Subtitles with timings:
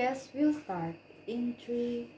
[0.00, 0.96] podcast will start
[1.28, 2.08] in 3,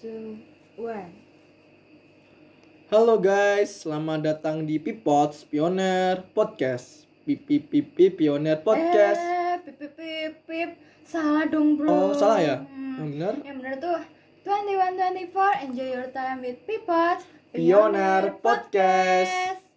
[0.00, 2.88] 2, 1.
[2.88, 7.04] Halo guys, selamat datang di Pipots Pioneer Podcast.
[7.28, 9.20] Pipi pipi Pioneer Podcast.
[9.20, 10.70] Eh, pip, pip, pip, pip.
[11.04, 11.92] Salah dong bro.
[11.92, 12.56] Oh, salah ya?
[12.64, 12.96] Hmm.
[12.96, 13.34] Yang benar?
[13.44, 14.00] Yang benar tuh
[14.48, 19.67] 2124 Enjoy your time with Pipots Pioneer Podcast.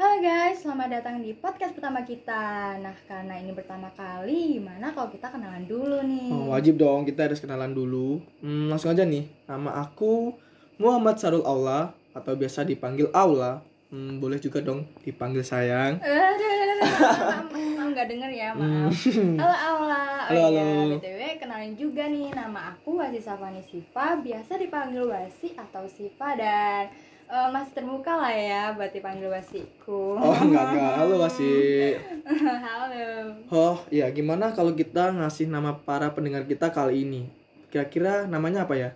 [0.00, 2.72] Halo guys, selamat datang di podcast pertama kita.
[2.80, 6.32] Nah, karena ini pertama kali, gimana kalau kita kenalan dulu nih?
[6.32, 8.16] Oh, wajib dong kita harus kenalan dulu.
[8.40, 9.28] Hmm, langsung aja nih.
[9.44, 10.32] Nama aku
[10.80, 13.60] Muhammad Sarul Aula atau biasa dipanggil Aula.
[13.92, 16.00] Hmm, boleh juga dong dipanggil sayang.
[16.00, 16.32] Eh,
[16.80, 18.96] maaf, maaf nggak denger ya, maaf.
[19.36, 20.00] Halo Aula.
[20.00, 20.32] Oh Hmm.
[20.32, 20.96] Halo, iya, halo.
[20.96, 26.88] BTW kenalin juga nih nama aku Wasi Safani Siva, biasa dipanggil Wasi atau Siva dan
[27.30, 30.18] eh, masih terbuka lah ya buat dipanggil Wasiku.
[30.18, 30.92] Oh, enggak enggak.
[30.98, 31.94] Halo Wasi.
[32.66, 33.06] halo.
[33.48, 37.22] Oh, ya gimana kalau kita ngasih nama para pendengar kita kali ini?
[37.70, 38.90] Kira-kira namanya apa ya?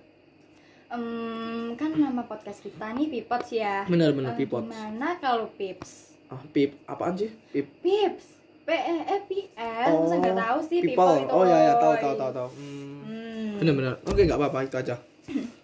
[0.90, 3.86] Em, kan nama podcast kita nih Pipots ya.
[3.86, 4.66] Benar-benar Eh, Pipots.
[4.66, 6.18] Gimana kalau Pips?
[6.30, 6.74] Ah, Pip.
[6.90, 7.30] Apaan sih?
[7.54, 7.70] Pip.
[7.82, 8.34] Pips.
[8.64, 9.92] P E E P S.
[9.92, 11.04] Masa nggak tahu sih people.
[11.04, 11.32] people itu.
[11.36, 12.48] Oh ya ya tahu tahu tahu tahu.
[12.56, 12.98] Hmm.
[13.04, 13.50] Hmm.
[13.60, 13.94] Bener-bener.
[14.08, 14.96] Oke nggak apa-apa itu aja.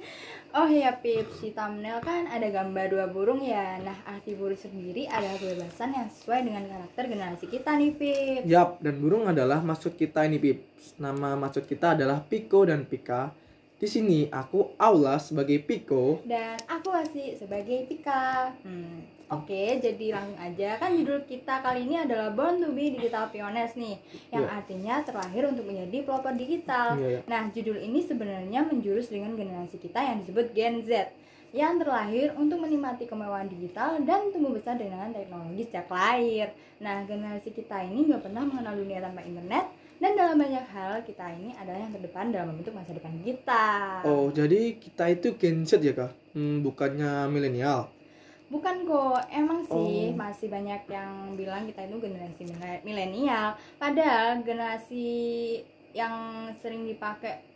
[0.51, 3.79] Oh ya Pips, di thumbnail kan ada gambar dua burung ya.
[3.87, 8.47] Nah, arti burung sendiri adalah kebebasan yang sesuai dengan karakter generasi kita nih Pips.
[8.51, 10.59] Yap, dan burung adalah maksud kita ini Pip.
[10.99, 13.31] Nama maksud kita adalah Piko dan Pika.
[13.79, 16.27] Di sini aku Aula sebagai Piko.
[16.27, 18.51] Dan aku masih sebagai Pika.
[18.67, 19.20] Hmm.
[19.31, 23.79] Oke, jadi langsung aja kan judul kita kali ini adalah Born to be Digital Pioneers
[23.79, 23.95] nih,
[24.35, 24.59] yang Iya.
[24.59, 26.99] artinya terlahir untuk menjadi pelopor digital.
[26.99, 27.21] Iya, iya.
[27.31, 31.15] Nah, judul ini sebenarnya menjurus dengan generasi kita yang disebut Gen Z
[31.55, 36.51] yang terlahir untuk menikmati kemewahan digital dan tumbuh besar dengan teknologi sejak lahir.
[36.83, 39.71] Nah, generasi kita ini nggak pernah mengenal dunia tanpa internet
[40.03, 43.67] dan dalam banyak hal kita ini adalah yang terdepan dalam membentuk masa depan kita.
[44.11, 46.19] Oh, jadi kita itu Gen Z ya kak?
[46.35, 48.00] Hmm, bukannya milenial.
[48.51, 50.19] Bukan kok, emang sih Oh.
[50.19, 53.55] masih banyak yang bilang kita itu generasi mile- milenial.
[53.79, 55.07] Padahal generasi
[55.95, 57.47] yang sering dipakai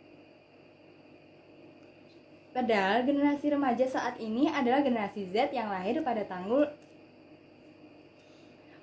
[2.55, 6.71] Padahal generasi remaja saat ini adalah generasi Z yang lahir pada tanggal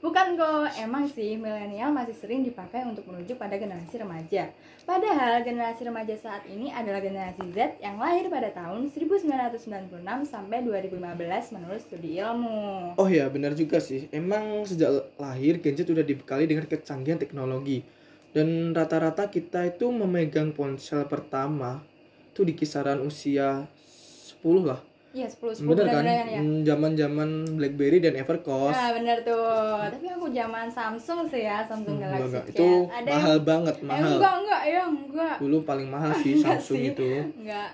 [0.03, 4.51] Bukan kok, emang sih milenial masih sering dipakai untuk menuju pada generasi remaja.
[4.83, 9.63] Padahal generasi remaja saat ini adalah generasi Z yang lahir pada tahun 1996
[10.27, 12.99] sampai 2015 menurut studi ilmu.
[12.99, 14.11] Oh ya benar juga sih.
[14.11, 17.87] Emang sejak lahir Gen Z udah dibekali dengan kecanggihan teknologi.
[18.35, 21.79] Dan rata-rata kita itu memegang ponsel pertama
[22.35, 23.71] itu di kisaran usia
[24.43, 24.83] 10 lah.
[25.13, 26.01] Iya, 10 10 Bener kan?
[26.01, 26.41] bener-bener ya.
[26.41, 28.73] Hmm, Zaman-zaman BlackBerry dan Evercost.
[28.75, 29.77] Nah, bener tuh.
[29.91, 32.45] Tapi aku zaman Samsung sih ya, Samsung Hmm, Galaxy enggak.
[32.45, 32.55] Cat.
[32.55, 34.09] Itu Ada mahal yang, banget, Eh, mahal.
[34.11, 35.35] enggak, enggak, ya, enggak.
[35.37, 36.91] Dulu paling mahal sih Samsung sih.
[36.91, 37.11] itu.
[37.37, 37.71] Enggak.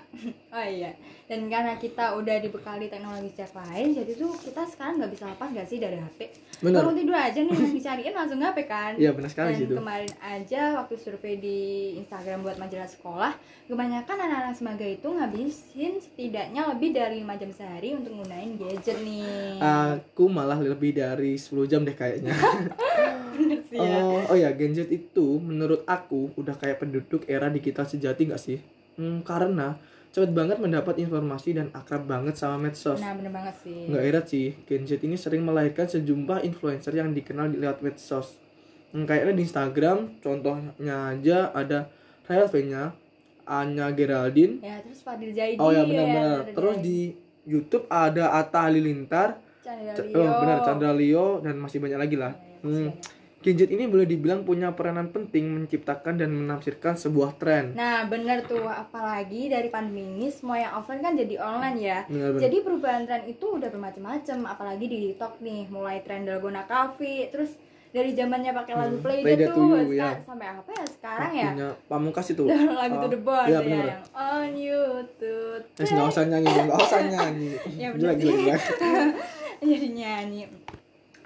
[0.49, 0.97] Oh iya.
[1.29, 5.53] Dan karena kita udah dibekali teknologi sejak lain, jadi tuh kita sekarang nggak bisa lepas
[5.53, 6.19] gak sih dari HP?
[6.65, 6.81] Bener.
[6.81, 8.97] Bangun tidur aja nih yang dicariin langsung HP kan?
[8.97, 11.59] Iya benar sekali Dan kemarin aja waktu survei di
[12.01, 13.37] Instagram buat majalah sekolah,
[13.69, 19.61] kebanyakan anak-anak semaga itu ngabisin setidaknya lebih dari 5 jam sehari untuk gunain gadget nih.
[19.61, 22.33] Aku malah lebih dari 10 jam deh kayaknya.
[23.69, 24.01] Sih ya.
[24.01, 28.57] Oh, oh ya Z itu menurut aku udah kayak penduduk era digital sejati nggak sih?
[28.97, 29.77] Hmm, karena
[30.09, 32.97] cepet banget mendapat informasi dan akrab banget sama medsos.
[32.97, 33.85] Nah, bener banget sih.
[33.85, 38.41] Nggak heran sih, Gen Z ini sering melahirkan sejumlah influencer yang dikenal di lewat medsos.
[38.89, 41.93] Hmm, kayaknya di Instagram, contohnya aja ada
[42.25, 42.89] Rahel Fenya,
[43.43, 45.57] Anya Geraldine, Ya, terus Fadil Zaidi.
[45.57, 46.37] oh ya ya, benar-benar.
[46.39, 46.99] Fadil Terus di
[47.43, 50.17] YouTube ada Atta Halilintar, Chandra Leo.
[50.17, 52.33] oh benar Chandra Leo dan masih banyak lagi lah.
[52.33, 52.89] Ya, ya, Hmm.
[52.89, 53.18] banyak.
[53.39, 57.71] Z ini boleh dibilang punya peranan penting menciptakan dan menafsirkan sebuah tren.
[57.71, 58.67] Nah, bener tuh.
[58.67, 61.99] Apalagi dari pandemi ini, semua yang offline kan jadi online ya.
[62.11, 62.41] Benar-benar.
[62.43, 67.55] Jadi perubahan tren itu udah bermacam-macam, apalagi di TikTok nih, mulai tren dalgona coffee, terus
[67.89, 70.11] dari zamannya pakai lagu Hmm, Play Play That tuh, To You, ya.
[70.21, 71.49] sampai apa ya sekarang ya?
[71.55, 72.43] Punya pamungkas itu.
[72.83, 73.85] lagu to Oh, the boss iya, ya, bener.
[73.87, 75.63] yang on YouTube.
[75.73, 77.51] Terus nggak usah nyanyi, nggak usah nyanyi.
[77.81, 78.61] Ya, bener jelek, jelek.
[79.59, 80.41] Jadi nyanyi.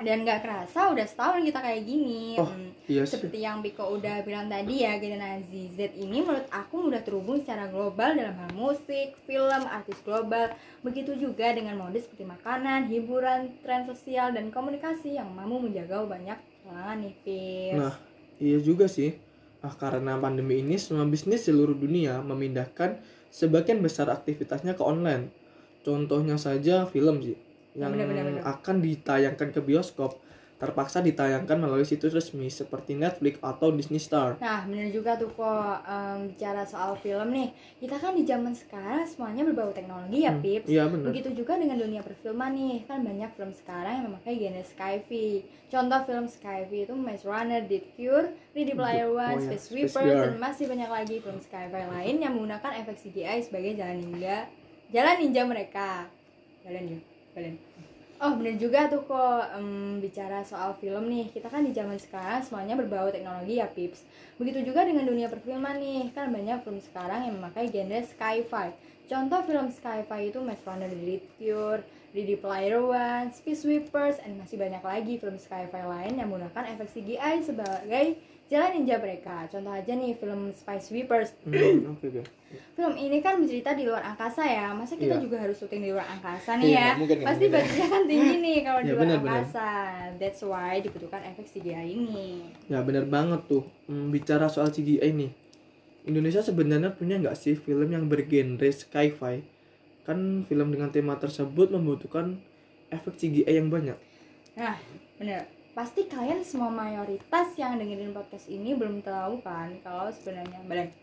[0.04, 2.36] Dan nggak kerasa udah setahun kita kayak gini.
[2.38, 2.70] Oh, Hmm.
[2.84, 3.16] Iya sih.
[3.16, 7.72] Seperti yang Piko udah bilang tadi ya, generasi Z ini menurut aku udah terhubung secara
[7.72, 10.52] global dalam hal musik, film, artis global.
[10.84, 16.36] Begitu juga dengan mode seperti makanan, hiburan, tren sosial, dan komunikasi yang mampu menjaga banyak
[16.68, 17.74] kalangan nih, Fir.
[17.80, 17.96] Nah,
[18.44, 19.16] iya juga sih.
[19.64, 23.00] Nah, karena pandemi ini semua bisnis seluruh dunia memindahkan
[23.32, 25.32] sebagian besar aktivitasnya ke online.
[25.88, 28.44] Contohnya saja film sih yang Bener, bener, bener.
[28.46, 30.22] akan ditayangkan ke bioskop
[30.64, 34.40] terpaksa ditayangkan melalui situs resmi seperti Netflix atau Disney Star.
[34.40, 37.52] Nah, bener juga tuh kok em, bicara soal film nih.
[37.84, 40.72] Kita kan di zaman sekarang semuanya berbau teknologi ya, Hmm, Pips.
[40.72, 41.12] Iya benar.
[41.12, 42.88] Begitu juga dengan dunia perfilman nih.
[42.88, 45.28] Kan banyak film sekarang yang memakai genre sci-fi.
[45.68, 49.92] Contoh film sci-fi itu Maze Runner, Dead Cure, Ready Player Oh One, ya, Space Space
[49.92, 54.48] Sweeper, dan masih banyak lagi film sci-fi lain yang menggunakan efek CGI sebagai jalan ninja.
[54.96, 56.08] Jalan ninja mereka.
[56.64, 57.13] Jalan ninja.
[57.34, 57.58] Jalan.
[58.24, 61.28] Oh bener juga tuh kok em, bicara soal film nih.
[61.34, 64.06] Kita kan di zaman sekarang semuanya berbau teknologi ya Pips.
[64.40, 66.14] Begitu juga dengan dunia perfilman nih.
[66.16, 68.72] Kan banyak film sekarang yang memakai genre sci-fi.
[69.12, 70.94] Contoh film sci-fi itu Maze Runner
[71.36, 76.70] Cure, Ready Player One, Space Sweepers, dan masih banyak lagi film sci-fi lain yang menggunakan
[76.72, 78.06] efek CGI sebagai
[78.46, 82.22] jalan ninja mereka Contoh aja nih film Space Sweepers Hmm, Oke oke.
[82.76, 85.24] Film ini kan bercerita di luar angkasa ya Masa kita Iya.
[85.26, 87.58] juga harus syuting di luar angkasa nih Iya, ya mungkin, nggak Pasti mungkin.
[87.58, 89.18] budgetnya kan tinggi nih kalau di Ya, luar benar.
[89.18, 89.68] angkasa
[90.22, 92.30] That's why dibutuhkan efek CGI ini
[92.68, 93.66] Ya benar banget tuh.
[93.90, 95.32] Hmm, bicara soal CGI nih.
[96.04, 99.50] Indonesia sebenarnya punya nggak sih film yang bergenre sci-fi?
[100.04, 102.40] Kan film dengan tema tersebut membutuhkan
[102.92, 103.96] efek CGI yang banyak.
[104.54, 104.78] Nah
[105.18, 110.94] bener Pasti kalian semua mayoritas yang dengerin podcast ini belum tahu kan Kalau sebenarnya bener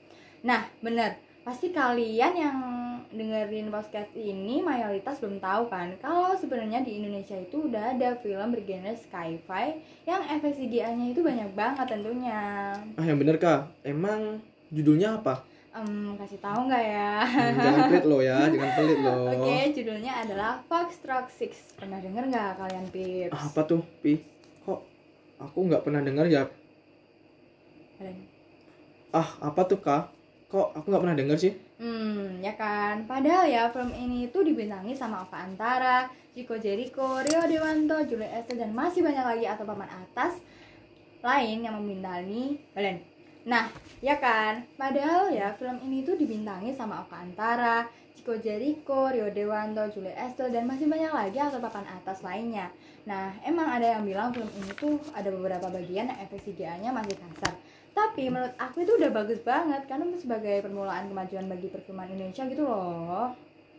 [0.46, 2.58] Nah bener Pasti kalian yang
[3.10, 8.54] dengerin podcast ini mayoritas belum tahu kan Kalau sebenarnya di Indonesia itu udah ada film
[8.54, 13.66] bergenre sci-fi Yang efek CGI-nya itu banyak banget tentunya Ah yang bener kak.
[13.82, 14.38] Emang
[14.70, 15.42] judulnya apa?
[15.70, 17.22] Em, kasih tahu nggak ya?
[17.22, 19.14] Hmm, jangan pelit lo ya, jangan pelit lo.
[19.38, 21.78] Oke, judulnya adalah Foxtrot Six.
[21.78, 23.30] Pernah denger nggak kalian, Pips?
[23.30, 24.18] Ah, apa tuh, Pi?
[24.66, 24.80] Kok
[25.38, 26.50] aku nggak pernah dengar ya?
[28.02, 28.18] Kalian?
[29.14, 30.10] Ah, apa tuh kak?
[30.50, 31.54] Kok aku nggak pernah dengar sih?
[31.78, 33.06] Hmm, ya kan.
[33.06, 38.66] Padahal ya film ini itu dibintangi sama Ova Antara, Chico Jericho, Rio Dewanto, Julia Estelle
[38.66, 40.42] dan masih banyak lagi atau papan atas
[41.22, 42.98] lain yang membintangi kalian.
[43.48, 43.72] Nah,
[44.04, 44.64] ya kan.
[44.76, 50.52] Padahal ya film ini tuh dibintangi sama Ova Antara, Chico Jericho, Rio Dewanto, Julia Estelle
[50.52, 52.68] dan masih banyak lagi atau papan atas lainnya.
[53.08, 57.16] Nah, emang ada yang bilang film ini tuh ada beberapa bagian yang efek CGI-nya masih
[57.16, 57.56] kasar.
[57.96, 62.62] Tapi menurut aku itu udah bagus banget karena sebagai permulaan kemajuan bagi perfilman Indonesia gitu
[62.68, 63.32] loh.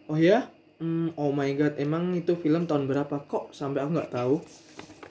[0.09, 0.49] Oh ya?
[0.81, 3.21] Hmm, oh my god, emang itu film tahun berapa?
[3.29, 4.41] Kok sampai aku nggak tahu?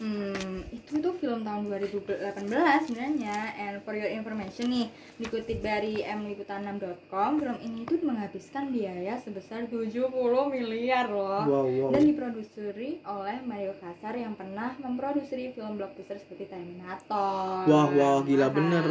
[0.00, 2.48] Hmm, itu tuh film tahun 2018
[2.88, 3.52] sebenarnya.
[3.60, 4.88] And for your information nih,
[5.20, 10.08] dikutip dari mliputan6.com, film ini tuh menghabiskan biaya sebesar 70
[10.48, 11.44] miliar loh.
[11.44, 11.90] Wow, wow.
[11.92, 17.68] Dan diproduseri oleh Mario Casar yang pernah memproduksi film blockbuster seperti Terminator.
[17.68, 18.52] Wah, wah, gila Wah.
[18.56, 18.84] bener.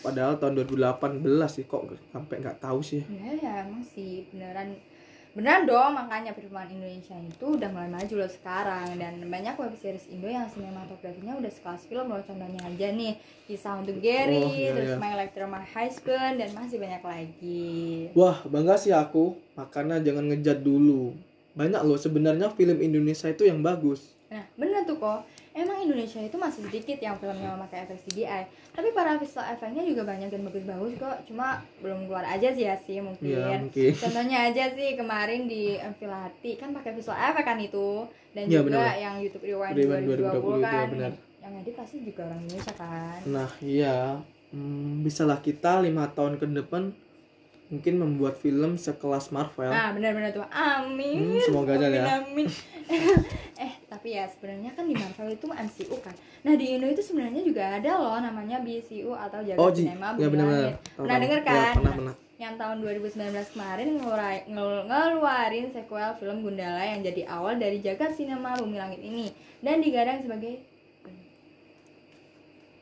[0.00, 1.20] Padahal tahun 2018
[1.52, 3.04] sih kok sampai nggak tahu sih.
[3.12, 4.80] Ya, ya emang sih beneran
[5.30, 10.10] beneran dong makanya perfilman Indonesia itu udah mulai maju loh sekarang dan banyak web series
[10.10, 13.14] Indo yang sinematografinya udah sekelas film loh contohnya aja nih
[13.50, 15.02] Kisah untuk Gary, Oh, iya, terus iya.
[15.02, 17.74] My Lecter My Husband dan masih banyak lagi.
[18.14, 19.34] Wah, bangga sih aku.
[19.58, 21.18] Makanya jangan ngejat dulu.
[21.58, 24.14] Banyak loh sebenarnya film Indonesia itu yang bagus.
[24.30, 25.26] Nah bener tuh kok
[25.60, 30.02] emang Indonesia itu masih sedikit yang filmnya memakai efek CGI tapi para visual efeknya juga
[30.04, 33.28] banyak dan bagus-bagus kok cuma belum keluar aja sih ya sih mungkin.
[33.28, 33.92] Ya, mungkin.
[34.02, 35.62] Contohnya aja sih kemarin di
[35.96, 38.94] Filati kan pakai visual efek kan itu dan Iya, juga benar.
[38.96, 40.86] yang YouTube Rewind, Rewind 2020, 2020 kan.
[40.88, 41.12] benar.
[41.40, 43.18] Yang edit pasti juga orang Indonesia kan.
[43.26, 43.96] Nah, iya.
[44.50, 46.90] Hmm, bisalah kita lima tahun ke depan
[47.70, 49.70] mungkin membuat film sekelas Marvel.
[49.70, 50.42] Nah, benar-benar tuh.
[50.50, 51.38] Amin.
[51.38, 52.04] Hmm, semoga aja ya.
[52.18, 52.50] Amin.
[53.62, 56.10] eh, tapi ya sebenarnya kan di Marvel itu MCU kan.
[56.42, 59.70] Nah, di Indo itu sebenarnya juga ada loh namanya BCU atau Jagat Oh.
[59.70, 60.72] Cinema Ya Bumi benar-benar.
[60.74, 61.74] Tahu, Pernah denger Ya, kan?
[61.78, 62.14] pernah, pernah.
[62.40, 64.42] yang tahun 2019 kemarin ngeluarin,
[64.88, 69.28] ngeluarin sequel film Gundala yang jadi awal dari jagat sinema Bumi Langit ini
[69.60, 70.58] dan digadang sebagai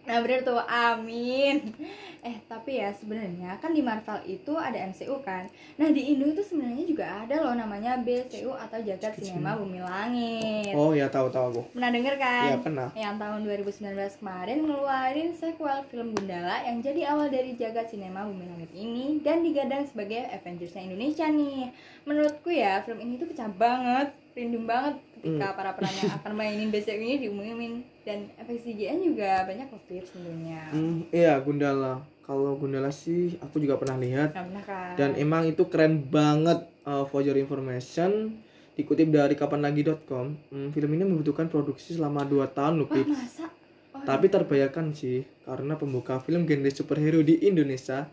[0.09, 1.77] Nah bener tuh, amin
[2.25, 5.47] Eh tapi ya sebenarnya kan di Marvel itu ada MCU kan
[5.77, 10.73] Nah di Indo itu sebenarnya juga ada loh namanya BCU atau Jagat Sinema Bumi Langit
[10.75, 11.63] Oh, ya tahu tahu aku.
[11.77, 12.49] Pernah denger kan?
[12.49, 12.89] Ya, pernah.
[12.97, 18.47] Yang tahun 2019 kemarin ngeluarin sequel film Gundala yang jadi awal dari jagat sinema Bumi
[18.47, 21.75] Langit ini dan digadang sebagai Avengersnya Indonesia nih.
[22.07, 26.71] Menurutku ya film ini tuh pecah banget, rindu banget ketika para peran yang akan mainin
[26.71, 27.73] BCU ini diumumin
[28.07, 30.63] dan efek CGI juga banyak loh tips tentunya.
[30.71, 31.99] Hmm, iya, Gundala.
[32.23, 34.95] Kalau Gundala sih aku juga pernah lihat Nah, benar kan?
[34.95, 38.39] dan emang itu keren banget uh, for your information
[38.75, 43.49] dikutip dari kapanlagi.com hmm, film ini membutuhkan produksi selama 2 tahun loh Wah masa?
[43.91, 48.07] Oh, tapi terbayarkan sih karena pembuka film genre superhero di Indonesia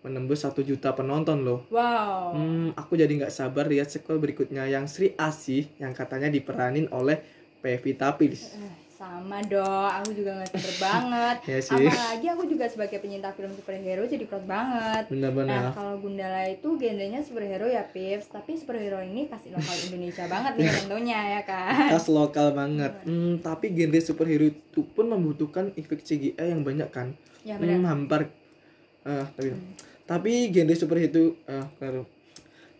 [0.00, 1.68] menembus 1 juta penonton loh.
[1.68, 2.32] Wow.
[2.32, 7.20] hmm, aku jadi nggak sabar lihat sequel berikutnya yang Sri Asih yang katanya diperanin oleh
[7.60, 11.36] Pevita Pierce Eh, sama dong aku juga nggak sabar banget.
[11.44, 11.84] Ya sih.
[11.84, 15.04] apalagi aku juga sebagai penyinta film superhero jadi proud banget.
[15.04, 20.24] Nah benar-benar kalau Gundala itu genrenya superhero ya Pips tapi superhero ini pasti lokal Indonesia
[20.24, 21.92] banget nih tentunya ya kan?
[21.92, 22.92] Khas lokal banget.
[23.04, 27.12] Hmm, tapi genre superhero itu pun membutuhkan efek CGI yang banyak kan?
[27.44, 28.20] Ya hmm, benar hampir
[29.04, 29.56] ah, tapi
[30.10, 32.02] tapi genre superhero ah, baru.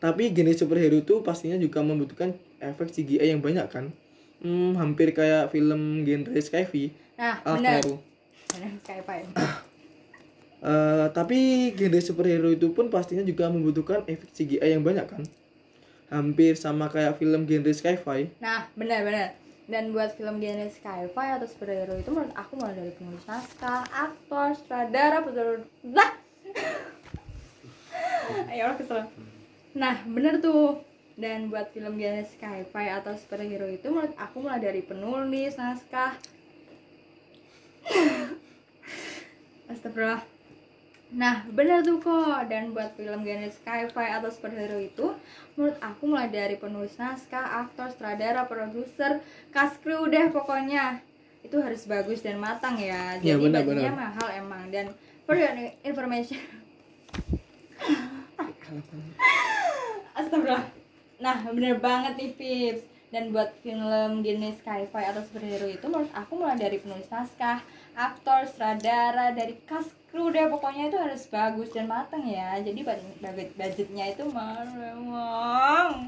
[0.02, 3.94] tapi genre superhero itu pastinya juga membutuhkan efek CGI yang banyak kan.
[4.42, 7.84] Hmm, hampir kayak film genre sci-fi nah ah, benar.
[8.50, 9.26] Benar apa ya
[10.60, 15.24] Eh, tapi genre superhero itu pun pastinya juga membutuhkan efek CGI yang banyak kan.
[16.12, 19.40] Hampir sama kayak film genre sci-fi Nah, benar-benar.
[19.64, 24.52] Dan buat film genre sci-fi atau superhero itu menurut aku mulai dari penulis naskah, aktor,
[24.52, 25.64] sutradara, penulis
[25.96, 26.12] Lah!
[28.50, 29.02] Ayo orang kesel.
[29.74, 30.82] Nah, bener tuh.
[31.20, 36.16] Dan buat film genre sci-fi atau superhero itu menurut aku mulai dari penulis naskah.
[39.70, 40.24] Astagfirullah.
[41.10, 42.48] Nah, bener tuh kok.
[42.48, 45.12] Dan buat film genre sci-fi atau superhero itu,
[45.58, 49.20] menurut aku mulai dari penulis naskah, aktor, sutradara, produser,
[49.52, 51.04] cast crew deh pokoknya.
[51.44, 53.20] Itu harus bagus dan matang ya.
[53.20, 54.08] Ya, Jadi benar, budgetnya benar.
[54.08, 54.64] mahal emang.
[54.72, 54.86] Dan
[55.28, 55.52] for your
[55.84, 56.40] information,
[60.18, 60.66] Astagfirullah.
[61.20, 62.82] Nah, bener banget nih Pips.
[63.10, 67.58] Dan buat film genre sci-fi atau superhero itu menurut aku mulai dari penulis naskah,
[67.98, 72.62] aktor, sutradara, dari cast crew deh pokoknya itu harus bagus dan matang ya.
[72.62, 76.06] Jadi bud- budget budgetnya itu memang.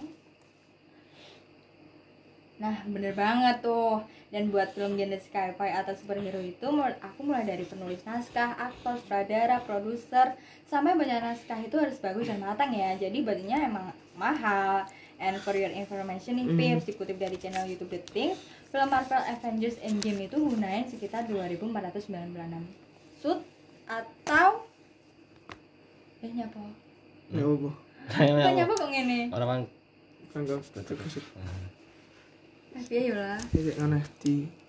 [2.62, 4.06] Nah, bener banget tuh.
[4.32, 8.96] Dan buat film genre sci-fi atau superhero itu menurut aku mulai dari penulis naskah, aktor,
[8.96, 10.32] sutradara, produser,
[10.72, 12.96] sampai banyak naskah itu harus bagus dan matang ya.
[12.96, 14.88] Jadi budgetnya emang mahal.
[15.20, 16.56] And for your information nih, Mhm.
[16.58, 18.40] Pips, dikutip dari channel YouTube The Things,
[18.72, 22.64] film Marvel Avengers Endgame itu gunain sekitar 2496
[23.20, 23.38] shoot
[23.84, 24.64] atau?
[26.24, 26.58] Eh nyapa
[27.32, 27.70] ya apa
[28.10, 29.48] kok nyapa kok ngene orang
[32.72, 34.61] anggap terkasih tapi ya lah ini aneh di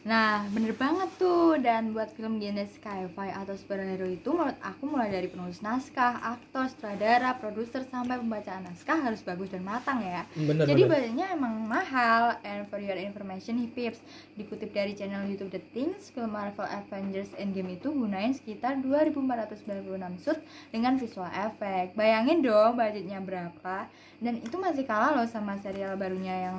[0.00, 1.60] Nah, bener banget tuh.
[1.60, 6.72] Dan buat film genre sci-fi atau superhero itu menurut aku mulai dari penulis naskah, aktor,
[6.72, 10.24] sutradara, produser sampai pembacaan naskah harus bagus dan matang ya.
[10.32, 12.40] bener Jadi bener emang mahal.
[12.48, 14.00] And for your information Pips,
[14.40, 20.38] dikutip dari channel YouTube The Things, film Marvel Avengers Endgame itu gunain sekitar 2496 shoot
[20.72, 21.92] dengan visual effect.
[21.92, 23.86] Bayangin dong budgetnya berapa.
[24.20, 26.58] Dan itu masih kalah loh sama serial barunya yang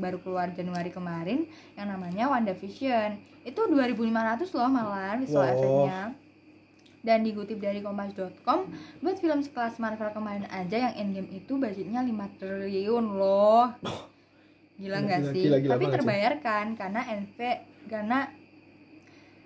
[0.00, 2.73] baru keluar Januari kemarin yang namanya WandaVision.
[3.44, 5.52] Itu 2500 loh malah visual Wow.
[5.52, 5.98] effectnya.
[7.04, 8.64] Dan dikutip dari kompas.com,
[9.04, 13.68] buat film sekelas Marvel kemarin aja yang Endgame itu budgetnya 5 triliun loh.
[14.74, 15.44] Gila nggak sih?
[15.44, 15.98] gila, gila Tapi banget sih.
[16.00, 17.38] terbayarkan karena NV
[17.84, 18.18] karena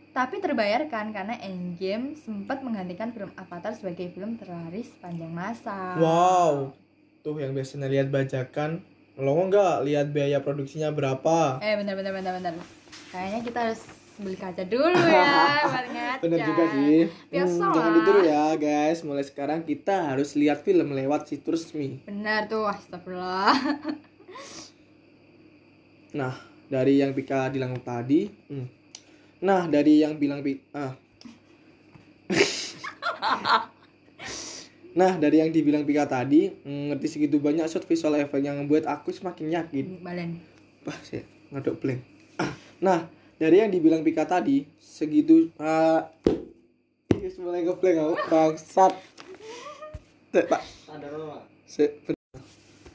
[0.08, 5.98] tapi terbayarkan karena Endgame sempat menggantikan film Avatar sebagai film terlaris sepanjang masa.
[5.98, 6.70] wow
[7.20, 8.86] tuh yang biasanya lihat bajakan
[9.18, 12.77] lo nggak lihat biaya produksinya berapa Eh bentar bentar bentar bentar.
[13.08, 13.82] Kayaknya kita harus
[14.18, 16.22] beli kaca dulu ya buat ngaca.
[16.26, 17.06] Bener juga sih.
[17.30, 18.98] Biasa Hmm, jangan ditiru ya guys.
[19.06, 22.02] Mulai sekarang kita harus lihat film lewat situs resmi.
[22.04, 23.56] Benar tuh, astagfirullah.
[26.08, 26.32] Nah,
[26.72, 28.66] dari yang Pika bilang tadi, hmm.
[29.44, 30.40] nah dari yang bilang
[30.72, 30.96] ah.
[34.98, 38.88] nah, dari yang dibilang Pika tadi, hmm, ngerti segitu banyak shot visual effect yang membuat
[38.88, 40.00] aku semakin yakin.
[40.00, 40.40] Balen.
[40.88, 42.17] Wah, saya ngaduk blank.
[42.78, 43.00] Ah, Nah,
[43.34, 45.50] dari yang dibilang Pika tadi, segitu
[47.10, 48.92] Ih, mulai ngeblank aku bangsat.
[50.30, 50.62] Pak.
[51.66, 52.17] Se-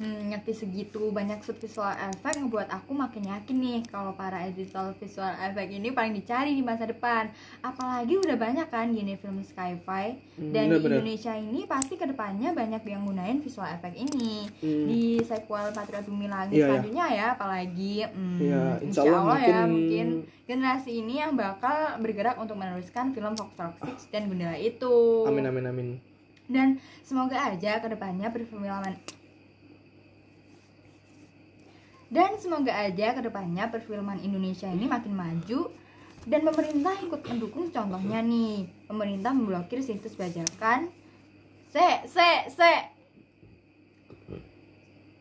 [0.03, 5.31] Hmm, ngerti segitu banyak visual effect ngebuat aku makin yakin nih kalau para editor visual
[5.39, 7.31] effect ini paling dicari di masa depan.
[7.61, 10.99] Apalagi udah banyak kan gini film sci-fi Hmm, dan di bener-bener.
[10.99, 14.85] Indonesia ini pasti ke depannya banyak yang gunain visual effect ini Hmm.
[14.85, 16.67] di sequel Patriot Bumi Langit Iya, iya.
[16.67, 20.07] selanjutnya ya apalagi hmm, Ya, insya insya Allah Allah ya mungkin- mungkin
[20.43, 25.63] generasi ini yang bakal bergerak untuk meneruskan film Fox Six dan Gundala itu Amin amin
[25.63, 25.87] amin.
[26.45, 28.99] dan semoga aja ke depannya perfilman
[32.13, 35.73] dan semoga aja ke depannya perfilman Indonesia ini makin maju
[36.23, 40.93] dan pemerintah ikut mendukung contohnya nih pemerintah memblokir situs bajakan
[41.67, 42.71] se se se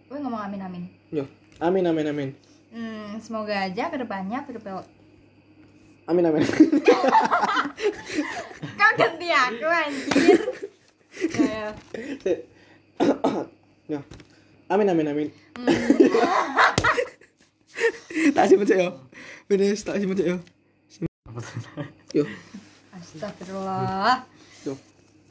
[0.06, 1.24] Gue ngomong amin amin Yo,
[1.56, 2.28] amin amin amin.
[2.68, 4.84] hmm, semoga aja ke depannya perfil
[6.04, 6.42] Amin amin.
[8.78, 10.40] kau ganti aku anjir
[11.38, 11.70] Ya,
[13.92, 14.00] ya.
[14.66, 15.28] Amin amin amin.
[15.54, 15.68] Hmm.
[18.36, 18.90] tak simpen sik yo
[19.46, 20.36] bener tak simpen sik yo
[22.12, 22.24] yo
[22.92, 24.20] Astagfirullah.
[24.62, 24.76] yo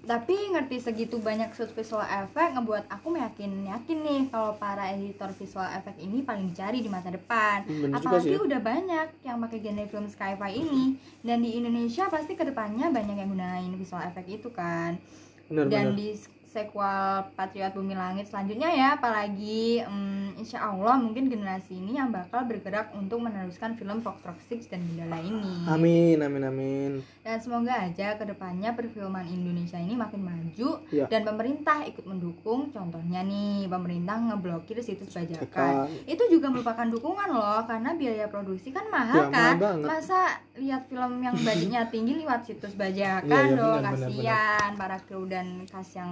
[0.01, 5.29] Tapi ngerti segitu banyak shoot visual effect ngebuat aku yakin yakin nih kalau para editor
[5.37, 7.61] visual effect ini paling dicari di masa depan.
[7.69, 8.41] Bener juga Apalagi sih.
[8.41, 10.83] udah banyak yang pakai genre film sci-fi ini
[11.21, 14.97] dan di Indonesia pasti ke depannya banyak yang gunain visual effect itu kan.
[15.45, 16.07] bener dan bener di
[16.51, 16.99] sequel
[17.31, 22.91] Patriot Bumi Langit selanjutnya ya apalagi hmm, insya Allah mungkin generasi ini yang bakal bergerak
[22.91, 25.63] untuk meneruskan film Fox Rock Six dan Gundala ini.
[25.65, 26.91] Amin amin amin.
[27.21, 31.07] Dan semoga aja ke depannya perfilman Indonesia ini makin maju Ya.
[31.07, 32.67] dan pemerintah ikut mendukung.
[32.69, 35.39] Contohnya nih pemerintah ngeblokir situs bajakan.
[35.41, 35.87] Cekan.
[36.05, 39.55] itu juga merupakan dukungan loh karena biaya produksi kan mahal Ya, kan?
[39.55, 40.19] mahal masa
[40.53, 44.97] lihat film yang budgetnya tinggi lewat situs bajakan Iya, iya, dong benar, benar, kasihan para
[44.99, 46.11] kru dan cast yang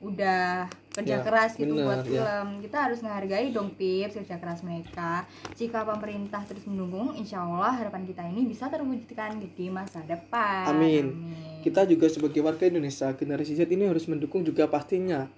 [0.00, 2.08] udah kerja Ya, keras gitu benar, buat ya.
[2.10, 7.70] film kita harus menghargai dong pips kerja keras mereka jika pemerintah terus mendukung insya Allah
[7.70, 11.04] harapan kita ini bisa terwujudkan di masa depan Amin.
[11.06, 11.60] Amin.
[11.60, 15.28] kita juga sebagai warga Indonesia generasi Z ini harus mendukung juga pastinya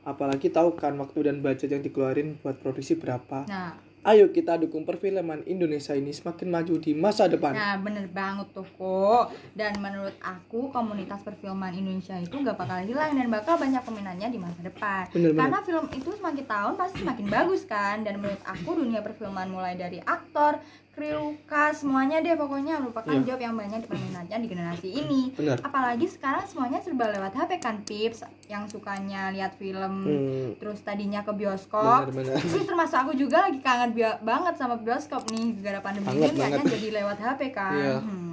[0.00, 4.88] apalagi tahu kan waktu dan budget yang dikeluarin buat produksi berapa nah ayo kita dukung
[4.88, 7.52] perfilman Indonesia ini semakin maju di masa depan.
[7.52, 9.36] Nah bener banget tuh kok.
[9.52, 14.40] Dan menurut aku komunitas perfilman Indonesia itu gak bakal hilang Dan bakal banyak peminatnya di
[14.40, 15.04] masa depan.
[15.12, 15.40] Bener, bener.
[15.44, 18.00] Karena film itu semakin tahun pasti semakin bagus kan?
[18.00, 20.56] Dan menurut aku dunia perfilman mulai dari aktor,
[21.02, 23.24] kru, cast, semuanya deh pokoknya merupakan Iya.
[23.24, 27.80] job yang banyak peminatnya di generasi ini benar Apalagi sekarang semuanya serba lewat HP kan
[27.80, 33.58] Pips Yang sukanya lihat film hmm, Terus tadinya ke bioskop Terus termasuk aku juga lagi
[33.58, 37.72] kangen bi- banget sama bioskop nih gara pandemi Banget, ini kayaknya jadi lewat HP kan.
[37.72, 37.96] Iya.
[38.00, 38.28] Hmm.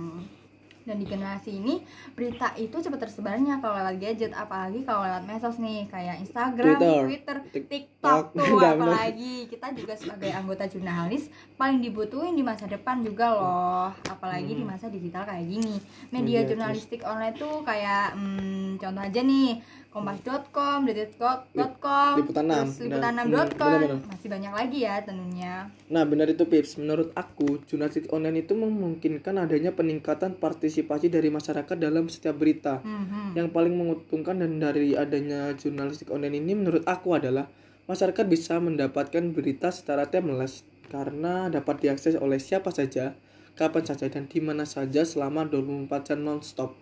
[0.83, 1.83] Dan di generasi ini
[2.13, 7.03] berita itu cepat tersebarnya kalau lewat gadget apalagi kalau lewat medsos nih kayak Instagram, Twitter,
[7.03, 13.01] Twitter, Tik- TikTok tuh apalagi kita juga sebagai anggota jurnalis paling dibutuhin di masa depan
[13.01, 14.69] juga loh apalagi di Hmm.
[14.69, 19.57] masa digital kayak gini media Media, jurnalistik online tuh kayak hmm, contoh aja nih
[19.89, 22.65] kompas.com, detik.com, Liputan enam.
[22.67, 24.07] terus Dan- liputan6.com hmm, benar-benar.
[24.07, 25.53] masih banyak lagi ya tentunya
[25.87, 31.73] Nah benar itu Pips, menurut aku jurnalistik online itu memungkinkan adanya peningkatan partisipasi dari masyarakat
[31.73, 32.77] dalam setiap berita.
[32.79, 37.49] Hmm, Yang paling menguntungkan dan dari adanya jurnalistik online ini menurut aku adalah
[37.85, 43.15] masyarakat bisa mendapatkan berita secara timeless karena dapat diakses oleh siapa saja,
[43.59, 46.75] kapan saja dan di mana saja selama 24 jam nonstop.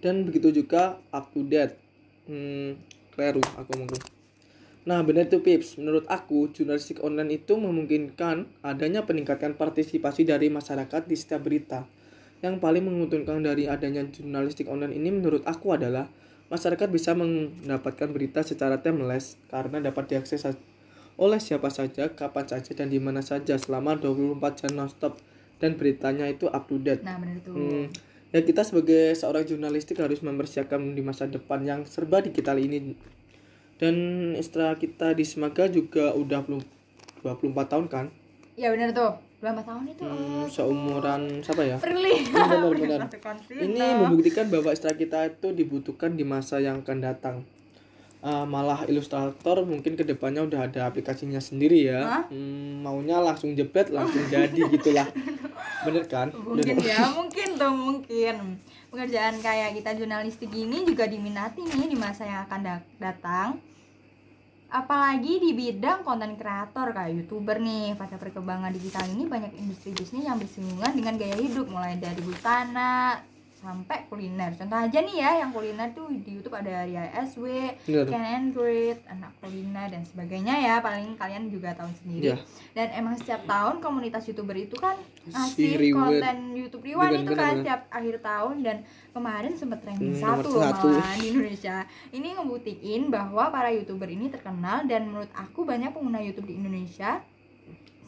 [0.00, 1.76] Dan begitu juga up to date.
[2.24, 2.80] Hmm,
[3.12, 4.00] kleru aku mungkin.
[4.88, 5.76] Nah, benar itu Pips.
[5.76, 11.84] Menurut aku, jurnalistik online itu memungkinkan adanya peningkatan partisipasi dari masyarakat di setiap berita.
[12.40, 16.08] Yang paling menguntungkan dari adanya jurnalistik online ini menurut aku adalah
[16.48, 20.48] masyarakat bisa mendapatkan berita secara timeless karena dapat diakses
[21.16, 25.18] oleh siapa saja, kapan saja dan di mana saja selama 24 jam nonstop
[25.58, 27.02] dan beritanya itu up to date.
[27.02, 27.90] nah bener tuh Hmm,
[28.30, 32.94] ya kita sebagai seorang jurnalistik harus mempersiapkan di masa depan yang serba digital ini.
[33.76, 33.94] Dan
[34.36, 36.60] setelah kita di Semaga juga udah belum
[37.22, 38.06] 24 tahun kan?
[38.52, 39.08] ya bener tuh
[39.40, 41.76] berapa tahun itu Hmm, seumuran siapa ya?
[41.80, 43.00] Benar, benar.
[43.08, 47.36] Pasukan Ini membuktikan bahwa istilah kita itu dibutuhkan di masa yang akan datang.
[48.20, 52.00] Ah, malah ilustrator mungkin ke depannya udah ada aplikasinya sendiri ya.
[52.04, 52.24] Hah?
[52.28, 55.08] Hmm, maunya langsung jebret langsung jadi gitulah.
[55.88, 56.28] Bener kan?
[56.28, 58.60] mungkin Udah- ya mungkin tuh mungkin
[58.92, 63.56] pekerjaan kayak kita jurnalistik ini juga diminati nih di masa yang akan da- datang
[64.70, 70.22] apalagi di bidang konten kreator kayak youtuber nih pada perkembangan digital ini banyak industri bisnis
[70.22, 73.18] yang bersinggungan dengan gaya hidup mulai dari busana
[73.60, 74.50] sampai kuliner.
[74.52, 77.44] Contoh aja nih ya yang kuliner tuh di YouTube ada Ria SW,
[77.84, 78.08] Bener.
[78.08, 80.74] Ken Android, anak kuliner dan sebagainya ya.
[80.80, 82.32] Paling kalian juga tahu sendiri.
[82.32, 82.36] Iya.
[82.70, 86.22] dan emang setiap tahun komunitas youtuber itu kan Si ngasih reward.
[86.22, 88.56] konten YouTube Rewind itu kan setiap akhir tahun.
[88.60, 88.76] Dan
[89.10, 91.76] kemarin sempat trending Hmm, satu loh malahan di Indonesia.
[92.10, 94.88] Ini ngebuktiin bahwa para youtuber ini terkenal.
[94.88, 97.20] Dan menurut aku banyak pengguna YouTube di Indonesia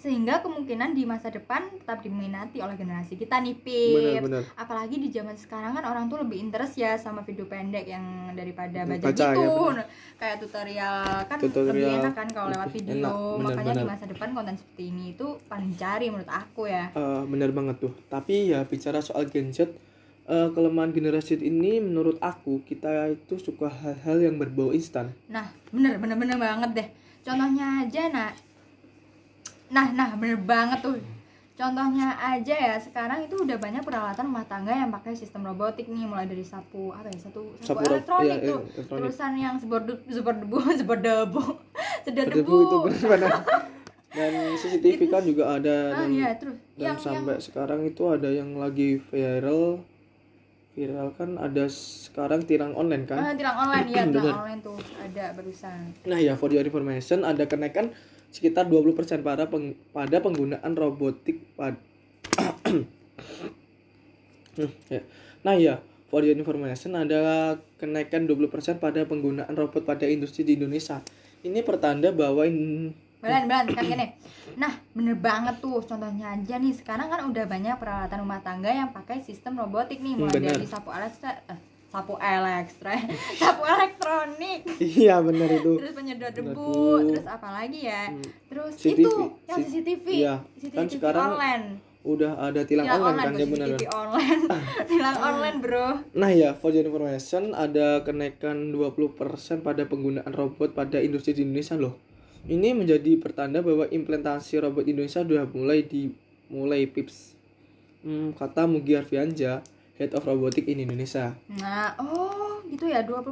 [0.02, 4.42] sehingga kemungkinan di masa depan tetap diminati oleh generasi kita nih Pip Bener-bener.
[4.54, 8.82] apalagi di zaman sekarang kan orang tuh lebih interest ya sama video pendek yang daripada
[8.82, 9.86] baca, Baca, gitu ya, bener.
[10.16, 13.86] kayak tutorial kan Tutorial lebih enak kan kalau lewat video enak, makanya di bener-bener.
[13.88, 17.94] masa depan konten seperti ini itu paling dicari menurut aku ya Eh, bener banget tuh.
[18.06, 19.70] Tapi ya bicara soal Gen Z,
[20.24, 25.14] eh, kelemahan generasi ini menurut aku kita itu suka hal-hal yang berbau instan.
[25.26, 26.88] nah bener bener bener banget deh
[27.22, 28.28] contohnya aja nah
[29.72, 31.00] nah nah bener banget tuh.
[31.52, 36.08] Contohnya aja ya sekarang itu udah banyak peralatan rumah tangga yang pakai sistem robotik nih
[36.08, 38.60] mulai dari sapu apa ya satu sapu, Sapu elektronik iya, tuh.
[38.64, 39.02] iya, elektronik.
[39.04, 41.42] terusan yang sebor sebor debu sebor debu
[42.08, 43.32] sedot debu itu benar
[44.16, 48.02] dan CCTV kan juga ada ah dan, iya terus dan yang sampai yang sekarang itu
[48.08, 49.80] ada yang lagi viral.
[50.72, 53.20] Viral kan ada sekarang tilang online kan?
[53.20, 55.92] Ah, tilang online ya tilang online tuh ada barusan.
[56.08, 57.92] Nah ya, for your information, ada kenaikan
[58.32, 61.76] sekitar 20% pada peng- pada penggunaan robotik pad
[64.52, 65.00] Hmm, ya.
[65.40, 67.20] Nah ya, for your information, ada
[67.76, 71.00] kenaikan 20% pada penggunaan robot pada industri di Indonesia.
[71.40, 74.06] Ini pertanda bahwa in- Belan, belan, kan gini.
[74.58, 75.78] Nah, bener banget tuh.
[75.80, 80.18] Contohnya aja nih, sekarang kan udah banyak peralatan rumah tangga yang pakai sistem robotik nih,
[80.18, 80.58] mulai Hmm, bener.
[80.58, 81.58] dari sapu elektro, eh,
[81.92, 82.88] sapu elektro,
[83.40, 85.76] sapu elektronik, Iya benar itu.
[85.76, 86.72] terus penyedot debu,
[87.12, 88.08] terus apa lagi ya?
[88.08, 88.24] Hmm.
[88.48, 88.96] Terus CCTV.
[88.96, 89.10] itu
[89.44, 90.34] yang CCTV, iya.
[90.56, 91.66] CCTV Kan sekarang online,
[92.02, 93.66] Udah ada tilang, tilang online, online, kan ya benar.
[93.68, 94.40] CCTV online,
[94.90, 95.86] tilang online bro.
[96.16, 99.12] Nah ya, for your information, ada kenaikan 20%
[99.60, 101.94] pada penggunaan robot pada industri di Indonesia loh.
[102.42, 107.36] Ini menjadi pertanda bahwa implementasi robot Indonesia sudah mulai dimulai pips.
[108.02, 109.62] Hmm, kata Mugi Arfianja,
[110.02, 111.30] Head of Robotic in Indonesia.
[111.52, 113.22] Nah, oh gitu ya 20%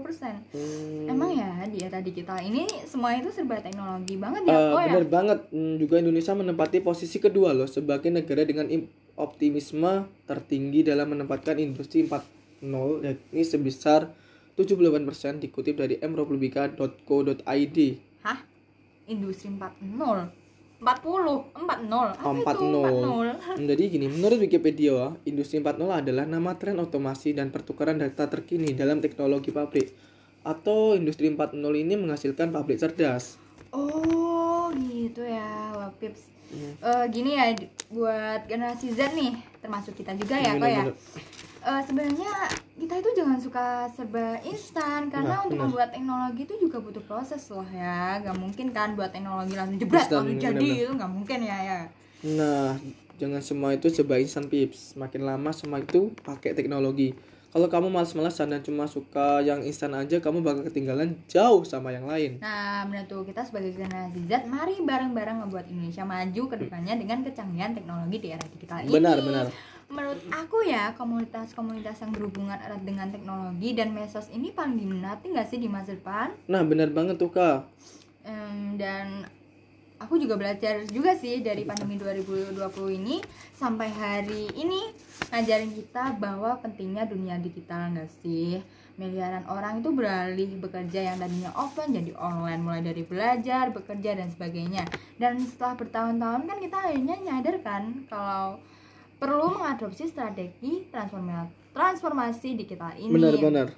[0.51, 4.87] Hmm, Emang ya di era digital ini semua itu serba teknologi banget ya, oh ya.
[4.89, 5.39] bener banget.
[5.49, 9.91] Hmm, juga Indonesia menempati posisi kedua loh sebagai negara dengan im- optimisme
[10.25, 12.63] tertinggi dalam menempatkan industri 4.0
[13.03, 14.09] yakni sebesar
[14.55, 15.03] 78%
[15.39, 17.79] dikutip dari mrepublika.co.id.
[18.21, 18.39] Hah?
[19.07, 20.40] Industri 4.0?
[20.81, 21.61] 40?
[21.61, 22.17] 40?
[22.17, 23.61] Apa Oh, itu 4.0?
[23.61, 23.69] 40?
[23.69, 29.05] Jadi gini, menurut Wikipedia, Industri 4.0 adalah nama tren otomasi dan pertukaran data terkini dalam
[29.05, 29.93] teknologi pabrik.
[30.41, 33.37] Atau Industri 4.0 ini menghasilkan pabrik cerdas.
[33.71, 36.75] Oh gitu ya, wah pips Hmm.
[36.83, 37.55] Eh, Gini ya,
[37.95, 40.83] buat generasi Z nih, termasuk kita juga ya kok ya.
[41.61, 42.33] Eh, Sebenarnya
[42.81, 45.69] kita itu jangan suka serba instan Karena Nah, untuk bener.
[45.69, 50.09] membuat teknologi itu juga butuh proses loh ya Gak mungkin kan buat teknologi langsung jebret
[50.09, 51.81] langsung jadi itu gak mungkin ya ya
[52.21, 52.77] Nah,
[53.17, 54.93] jangan semua itu serba instan pips.
[54.93, 57.17] Makin lama semua itu pakai teknologi.
[57.51, 62.05] Kalau kamu malas-malasan dan cuma suka yang instan aja, kamu bakal ketinggalan jauh sama yang
[62.07, 62.39] lain.
[62.39, 67.27] Nah, benar tuh kita sebagai generasi Z, mari bareng-bareng membuat Indonesia maju ke depannya dengan
[67.27, 68.93] kecanggihan teknologi di era digital ini.
[68.95, 69.47] Benar, benar.
[69.91, 75.51] Menurut aku ya, komunitas-komunitas yang berhubungan erat dengan teknologi dan medsos ini paling diminati nggak
[75.51, 76.31] sih di masa depan?
[76.47, 77.67] Nah, benar banget tuh, Kak.
[78.23, 79.27] Em, dan
[79.99, 82.55] aku juga belajar juga sih dari pandemi 2020
[83.03, 83.19] ini
[83.53, 84.95] sampai hari ini
[85.35, 88.63] ngajarin kita bahwa pentingnya dunia digital nggak sih
[88.97, 94.29] miliaran orang itu beralih bekerja yang tadinya offline jadi online mulai dari belajar bekerja dan
[94.33, 94.85] sebagainya
[95.17, 98.61] dan setelah bertahun-tahun kan kita akhirnya nyadar kan kalau
[99.21, 103.69] perlu mengadopsi strategi transformasi transformasi digital ini Benar-benar.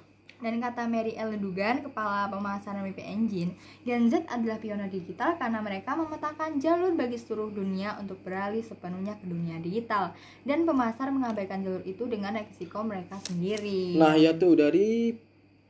[0.43, 3.55] dan kata Mary Ellen Dugan, kepala pemasaran WP Engine,
[3.87, 9.15] Gen Z adalah pionir digital karena mereka memetakan jalur bagi seluruh dunia untuk beralih sepenuhnya
[9.23, 10.11] ke dunia digital.
[10.43, 13.95] Dan pemasar mengabaikan jalur itu dengan resiko mereka sendiri.
[13.95, 15.15] Nah, ya tuh dari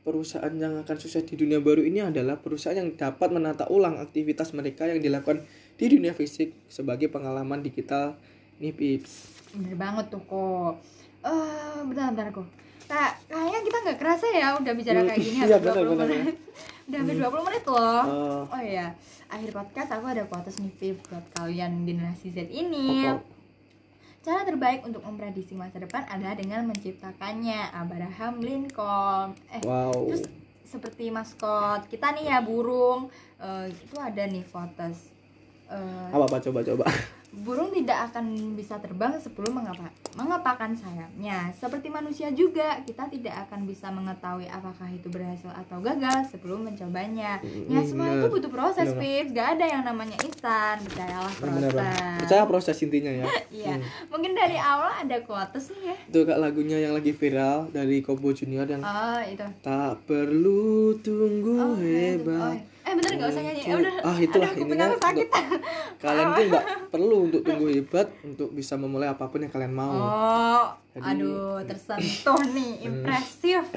[0.04, 4.52] perusahaan yang akan sukses di dunia baru ini adalah perusahaan yang dapat menata ulang aktivitas
[4.52, 5.46] mereka yang dilakukan
[5.78, 8.18] di dunia fisik sebagai pengalaman digital
[8.56, 9.12] nih pips.
[9.52, 10.72] Bener banget tuh kok.
[11.20, 12.46] Eh, bentar, bentar kok.
[12.84, 16.06] Kayak, kayaknya kita nggak kerasa ya udah bicara kayak gini Iya, hampir benar, 20 benar,
[16.06, 16.36] menit.
[16.86, 18.02] udah hampir 20 menit loh.
[18.04, 18.86] Eh, Oh iya,
[19.26, 23.08] akhir podcast aku ada quotes nih buat kalian generasi Z ini.
[24.20, 27.72] Cara terbaik untuk memprediksi masa depan adalah dengan menciptakannya.
[27.72, 29.36] Abraham Lincoln.
[29.48, 30.08] Eh, Wow.
[30.08, 30.24] terus
[30.64, 33.08] seperti maskot kita nih ya burung.
[33.36, 35.08] Eh, itu ada nih quotes.
[35.66, 36.84] Eh, Apa apa coba coba.
[37.36, 41.50] burung tidak akan bisa terbang sebelum mengapa mengepakkan sayapnya.
[41.52, 47.42] Seperti manusia juga, kita tidak akan bisa mengetahui apakah itu berhasil atau gagal sebelum mencobanya.
[47.66, 48.20] Ya semua bener.
[48.20, 49.02] itu butuh proses, Bener.
[49.02, 49.26] Pip.
[49.34, 50.78] Gak ada yang namanya instan.
[50.80, 52.18] Percayalah proses.
[52.20, 53.26] Percaya proses intinya ya.
[53.54, 53.78] Iya.
[53.78, 53.86] Hmm.
[54.10, 55.96] Mungkin dari awal ada quotes nih ya.
[56.06, 59.46] Itu kak lagunya yang lagi viral dari Kobo Junior yang Oh, itu.
[59.60, 62.18] tak perlu tunggu Oh, iya.
[62.18, 62.73] Oh, hebat.
[62.84, 63.62] Eh bener gak usah nyanyi.
[63.64, 63.94] Ya udah.
[64.04, 65.28] Ah, itulah Aduh, aku sakit.
[66.04, 69.96] Kalian tuh nggak perlu untuk tunggu hebat untuk bisa memulai apa pun yang kalian mau.
[69.96, 73.64] Oh, Jadi- aduh tersentuh nih, impresif.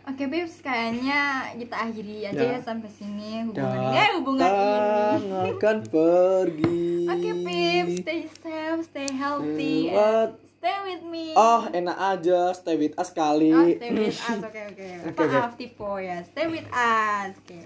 [0.00, 2.58] Oke, Bips, kayaknya kita akhiri aja ya, Ya.
[2.58, 3.94] sampai sini hubungan ini.
[3.94, 5.50] Eh, hubungan ini.
[5.54, 6.82] akan pergi.
[7.06, 10.49] Oke, Bips, stay safe, stay healthy, Lewat.
[10.60, 11.32] Stay with me.
[11.32, 13.48] Oh, enak aja stay with us kali.
[13.48, 14.88] Oh, stay with us, oke oke.
[15.08, 15.32] Oke, oke.
[15.32, 17.60] Maaf tipe ya, stay with us, oke.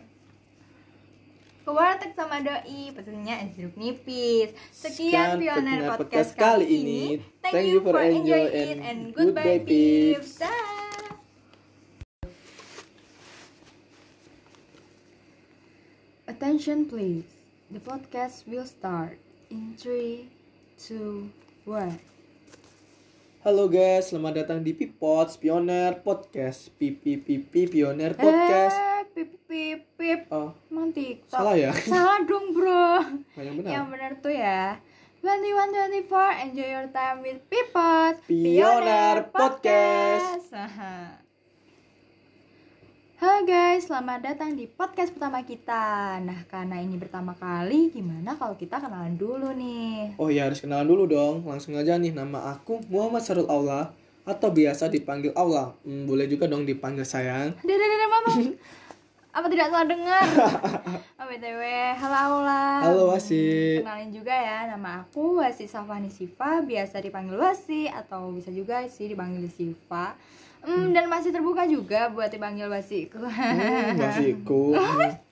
[1.65, 4.55] Ke warteg sama doi, pesennya es jeruk nipis.
[4.71, 7.19] Sekian pioner podcast, Podcast kali ini.
[7.19, 7.25] ini.
[7.43, 10.39] Thank you for enjoying it and goodbye, peeps.
[10.39, 10.55] Dah.
[16.31, 17.27] Attention please.
[17.73, 19.19] The podcast will start
[19.51, 20.29] in 3,
[20.79, 21.33] 2,
[21.65, 22.14] 1
[23.45, 26.73] Halo guys, selamat datang di Pipots Pioneer Podcast.
[26.81, 28.73] Pipi pipi Pioneer Podcast.
[28.73, 31.69] Eh, pip pip pip Oh, Emang TikTok salah ya?
[31.77, 33.05] Salah dong bro
[33.37, 33.69] yang benar.
[33.77, 34.81] Yang benar tuh ya
[35.21, 40.49] 2124 Enjoy your time with Pipot Pioneer Podcast.
[40.49, 41.21] Aha.
[43.15, 48.59] Halo guys, selamat datang di podcast pertama kita Nah karena ini pertama kali Gimana kalau
[48.59, 51.47] kita kenalan dulu nih Oh ya harus kenalan dulu dong.
[51.47, 55.77] Langsung aja nih nama aku Muhammad Sarul Aula atau biasa dipanggil Aula.
[55.85, 57.55] Hmm, boleh juga dong dipanggil sayang.
[57.61, 58.31] Dede dede mama
[59.37, 60.25] Apa tidak salah dengar?
[61.25, 61.63] Oh BTW,
[61.97, 63.81] halo Aula Halo, Wasi.
[63.81, 69.09] Kenalin juga ya, nama aku Wasi Safani Siva Biasa dipanggil Wasi Atau bisa juga sih
[69.09, 70.13] dipanggil Siva
[70.65, 73.21] Hmm, dan masih terbuka juga buat dipanggil Wasiku.
[73.21, 74.73] Hmm, basiku.
[74.73, 75.13] Hmm.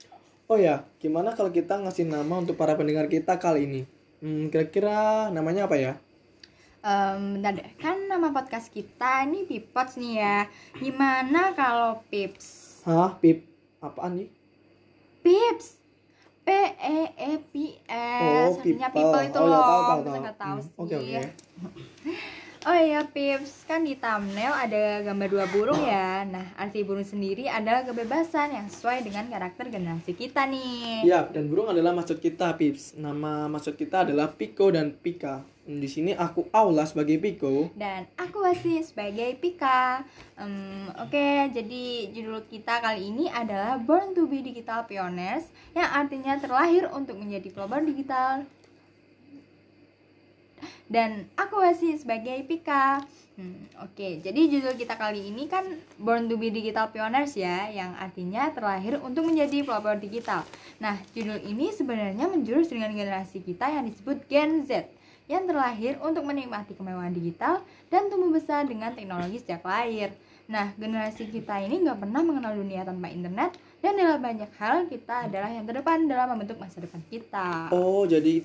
[0.43, 3.81] Oh ya, gimana kalau kita ngasih nama untuk para pendengar kita kali ini?
[4.19, 5.93] Hmm, kira-kira namanya apa ya?
[6.79, 10.37] Em, bentar deh, kan nama podcast kita ini Pipots nih ya.
[10.75, 12.83] Gimana kalau Pips?
[12.83, 13.47] Hah, Pip?
[13.79, 14.29] Apaan nih?
[15.21, 15.79] Pips.
[16.43, 17.53] P E E P
[17.87, 18.51] S.
[18.51, 19.09] Oh, Artinya people.
[19.09, 19.63] people itu Oh, ya, loh.
[19.63, 20.21] tahu, tahu, Bisa tahu.
[20.21, 20.71] nggak tahu Hmm, sih.
[20.75, 21.21] Oke, oke.
[22.63, 26.23] Oh iya Pips, kan di thumbnail ada gambar dua burung ya.
[26.23, 31.03] Nah, arti burung sendiri adalah kebebasan yang sesuai dengan karakter generasi kita nih.
[31.03, 32.95] Ya, dan burung adalah maksud kita, Pips.
[32.95, 35.43] Nama maksud kita adalah Piko dan Pika.
[35.63, 37.67] Di sini aku Aula sebagai Piko.
[37.75, 40.07] dan aku Wasi sebagai Pika.
[40.39, 41.83] Em, Oke, jadi
[42.15, 47.51] judul kita kali ini adalah Born to be Digital Pioneers yang artinya terlahir untuk menjadi
[47.51, 48.47] pelopor digital.
[50.87, 53.01] Dan aku Wasi sebagai Pika.
[53.33, 55.65] Hmm, Oke, jadi judul kita kali ini kan
[55.97, 60.45] Born to be Digital Pioneers ya, yang artinya terlahir untuk menjadi pelopor digital.
[60.77, 64.85] Nah, judul ini sebenarnya menjurus dengan generasi kita yang disebut Gen Z
[65.25, 70.11] yang terlahir untuk menikmati kemewahan digital dan tumbuh besar dengan teknologi sejak lahir.
[70.45, 75.31] Nah, generasi kita ini nggak pernah mengenal dunia tanpa internet dan dalam banyak hal kita
[75.31, 77.71] adalah yang terdepan dalam membentuk masa depan kita.
[77.71, 78.43] Oh, jadi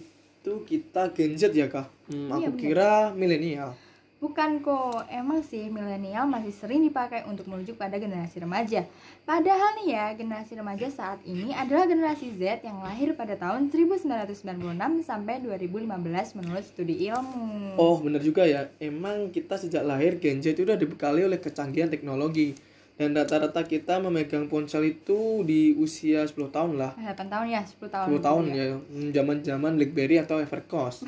[0.48, 1.92] itu kita Gen Z ya, Kak?
[2.08, 2.64] Hmm, Iya, aku benar.
[2.64, 3.70] kira milenial.
[4.18, 8.82] Bukan kok, emang sih milenial masih sering dipakai untuk merujuk pada generasi remaja.
[9.22, 15.06] Padahal nih ya, generasi remaja saat ini adalah generasi Z yang lahir pada tahun 1996
[15.06, 17.78] sampai 2015 menurut studi ilmu.
[17.78, 18.66] Oh, bener juga ya.
[18.82, 22.58] Emang kita sejak lahir Gen Z itu udah dibekali oleh kecanggihan teknologi.
[22.98, 26.92] Dan rata-rata kita memegang ponsel itu di usia 10 tahun lah.
[26.92, 28.06] 8 tahun ya, 10 tahun.
[28.10, 28.66] 10 tahun ya.
[28.74, 31.06] Hmm, Zaman-zaman BlackBerry atau Evercost.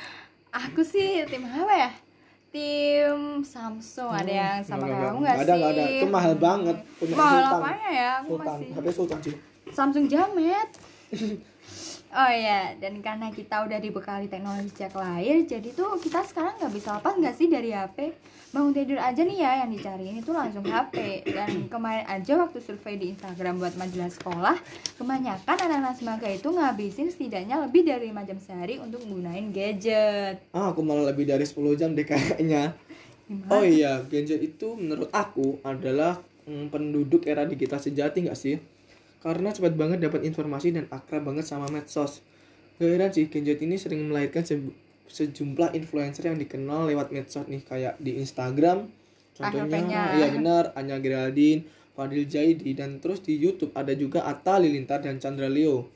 [0.66, 1.90] Aku sih tim apa ya?
[2.48, 5.14] Tim Samsung ada yang sama Enggak, kamu enggak.
[5.14, 5.44] nggak Nggak sih?
[5.44, 5.84] ada, nggak ada.
[5.86, 6.76] Itu mahal banget.
[6.98, 7.60] Punya Mahal Sultan.
[7.60, 8.10] apanya ya?
[8.18, 9.34] Aku Sultan, masih HP Sultan sih.
[9.70, 10.68] Samsung Jamet.
[12.08, 16.72] Oh ya, dan karena kita udah dibekali teknologi sejak lahir, jadi tuh kita sekarang nggak
[16.72, 18.16] bisa lepas nggak sih dari HP?
[18.48, 21.20] Bangun tidur aja nih ya yang dicariin itu langsung HP.
[21.28, 24.56] Dan kemarin aja waktu survei di Instagram buat majalah sekolah,
[24.96, 30.36] kebanyakan anak-anak semangka itu ngabisin setidaknya lebih dari 5 jam sehari untuk menggunakan gadget.
[30.56, 32.72] Ah, aku malah lebih dari 10 jam deh kayaknya.
[33.28, 33.52] Gimana?
[33.52, 36.16] Oh iya, Z itu menurut aku adalah
[36.48, 38.56] mm, penduduk era digital sejati nggak sih?
[39.18, 42.22] Karena cepat banget dapat informasi dan akrab banget sama medsos.
[42.78, 44.74] Gak heran sih, Gen Z ini sering melahirkan se-
[45.10, 48.86] sejumlah influencer yang dikenal lewat medsos nih kayak di Instagram.
[49.34, 55.02] Contohnya, iya benar, Anya Geraldine, Fadil Jaidi, dan terus di YouTube ada juga Atta Lilintar
[55.02, 55.90] dan Chandra Leo.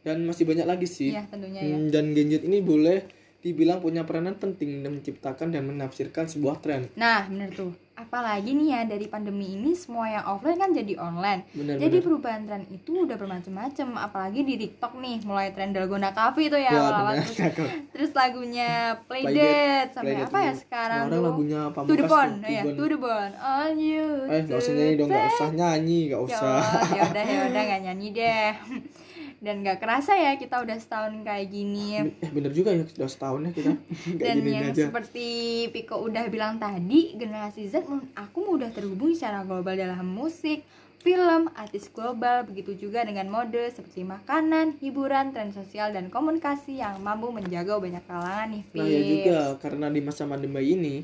[0.00, 1.12] Dan masih banyak lagi sih.
[1.12, 1.76] Iya tentunya ya.
[1.76, 3.04] Hmm, dan Gen Z ini boleh
[3.44, 6.88] dibilang punya peranan penting dalam menciptakan dan menafsirkan sebuah tren.
[6.96, 7.72] Nah bener tuh.
[7.96, 11.48] Apalagi nih ya dari pandemi ini semua yang offline kan jadi online.
[11.50, 12.04] Benar Jadi benar.
[12.04, 16.70] perubahan tren itu udah bermacam-macam, apalagi di TikTok nih, mulai tren Dalgona Coffee itu ya,
[16.70, 17.14] Ya, benar.
[17.18, 17.36] terus,
[17.96, 18.70] terus lagunya
[19.02, 20.60] Play Play Dead sampai Play apa ya dulu.
[20.60, 21.22] sekarang tuh?
[21.24, 23.32] lagunya To the Bone, tuh, ya, To the Bone.
[23.34, 24.06] On you.
[24.28, 26.56] Eh, nggak usah nyanyi dong, nggak usah nyanyi, nggak Ya usah.
[26.92, 28.50] Ya udah ya udah nggak nyanyi deh.
[29.36, 32.00] Dan nggak kerasa ya kita udah setahun kayak gini.
[32.00, 33.72] Eh, bener juga ya, sudah setahun ya kita.
[34.20, 34.88] Dan gini yang aja.
[34.88, 35.28] seperti
[35.70, 37.84] Piko udah bilang tadi, generasi Z
[38.16, 40.64] aku mudah terhubung secara global dalam musik,
[41.06, 46.98] film, artis global, begitu juga dengan mode seperti makanan, hiburan, tren sosial, dan komunikasi yang
[46.98, 50.96] mampu menjaga banyak kalangan nih, Nah, ya juga karena di masa pandemi ini,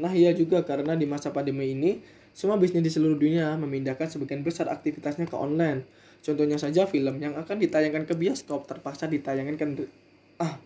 [0.00, 2.00] nah ya juga karena di masa pandemi ini
[2.32, 5.84] semua bisnis di seluruh dunia memindahkan sebagian besar aktivitasnya ke online.
[6.24, 9.84] Contohnya saja film yang akan ditayangkan ke bioskop terpaksa ditayangkan ke
[10.42, 10.58] ah.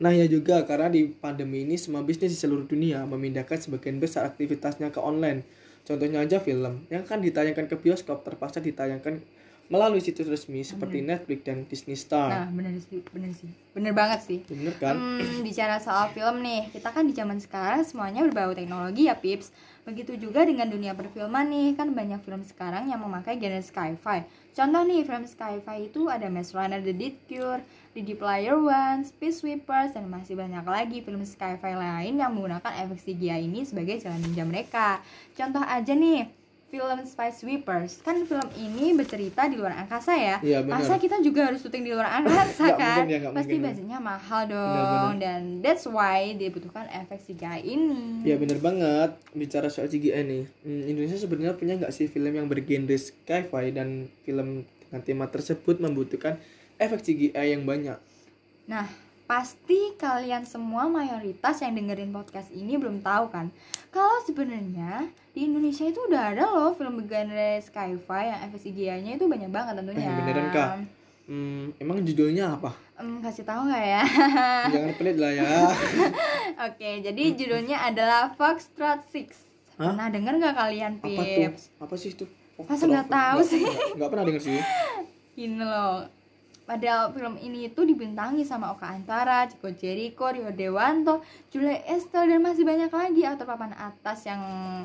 [0.00, 4.24] Nah ya juga karena di pandemi ini semua bisnis di seluruh dunia memindahkan sebagian besar
[4.24, 5.44] aktivitasnya ke online.
[5.84, 9.20] Contohnya aja film yang akan ditayangkan ke bioskop terpaksa ditayangkan
[9.70, 12.26] melalui situs resmi seperti Netflix dan Disney Star.
[12.26, 13.46] Nah, bener sih, bener sih.
[13.70, 14.42] Bener banget sih.
[14.50, 14.98] Bener kan?
[14.98, 19.54] Hmm, bicara soal film nih, kita kan di zaman sekarang semuanya berbau teknologi ya, Pips.
[19.86, 24.26] Begitu juga dengan dunia perfilman nih, kan banyak film sekarang yang memakai genre sci-fi.
[24.58, 27.62] Contoh nih, film sci-fi itu ada Maze Runner The Dead Cure,
[27.94, 32.98] Ready Player One, Space Sweepers, dan masih banyak lagi film sci-fi lain yang menggunakan efek
[33.06, 34.98] CGI ini sebagai jalan ninja mereka.
[35.38, 36.39] Contoh aja nih,
[36.70, 40.36] film Space Sweepers kan film ini bercerita di luar angkasa ya.
[40.38, 40.80] Iya, benar.
[40.80, 43.04] Masa kita juga harus syuting di luar angkasa kan?
[43.04, 43.66] mungkin ya, Pasti mungkin ya.
[43.66, 45.14] budgetnya mahal dong Benar, benar.
[45.18, 48.22] dan that's why dibutuhkan efek CGI ini.
[48.22, 50.44] Ya bener banget bicara soal CGI nih.
[50.62, 55.78] Hmm, Indonesia sebenarnya punya nggak sih film yang bergenre sci-fi dan film dengan tema tersebut
[55.78, 56.38] membutuhkan
[56.76, 57.98] efek CGI yang banyak.
[58.64, 58.86] Nah,
[59.30, 63.46] pasti kalian semua mayoritas yang dengerin podcast ini belum tahu kan
[63.88, 67.94] kalau sebenarnya di Indonesia itu udah ada loh film bergenre sci-fi
[68.26, 70.02] yang efek CGI-nya itu banyak banget tentunya.
[70.04, 70.68] Eh, beneran, Kak?
[71.24, 72.74] Hmm, emang judulnya apa?
[72.96, 74.02] Em, kasih tahu nggak ya?
[74.68, 75.46] Jangan pelit lah ya.
[76.66, 79.46] Oke, jadi judulnya adalah Foxtrot Six.
[79.78, 79.94] Hah?
[79.94, 81.38] Pernah denger nggak kalian, Apa tuh?
[81.38, 81.62] Pips?
[81.78, 82.26] Apa sih itu?
[82.58, 83.62] Masa nggak tahu sih?
[83.62, 84.58] nggak- Nggak pernah denger sih.
[85.40, 86.02] Ini loh.
[86.70, 91.18] Padahal film ini itu dibintangi sama Oka Antara, Chico Jericho, Rio Dewanto,
[91.50, 94.38] Julia Estelle, dan masih banyak lagi aktor papan atas yang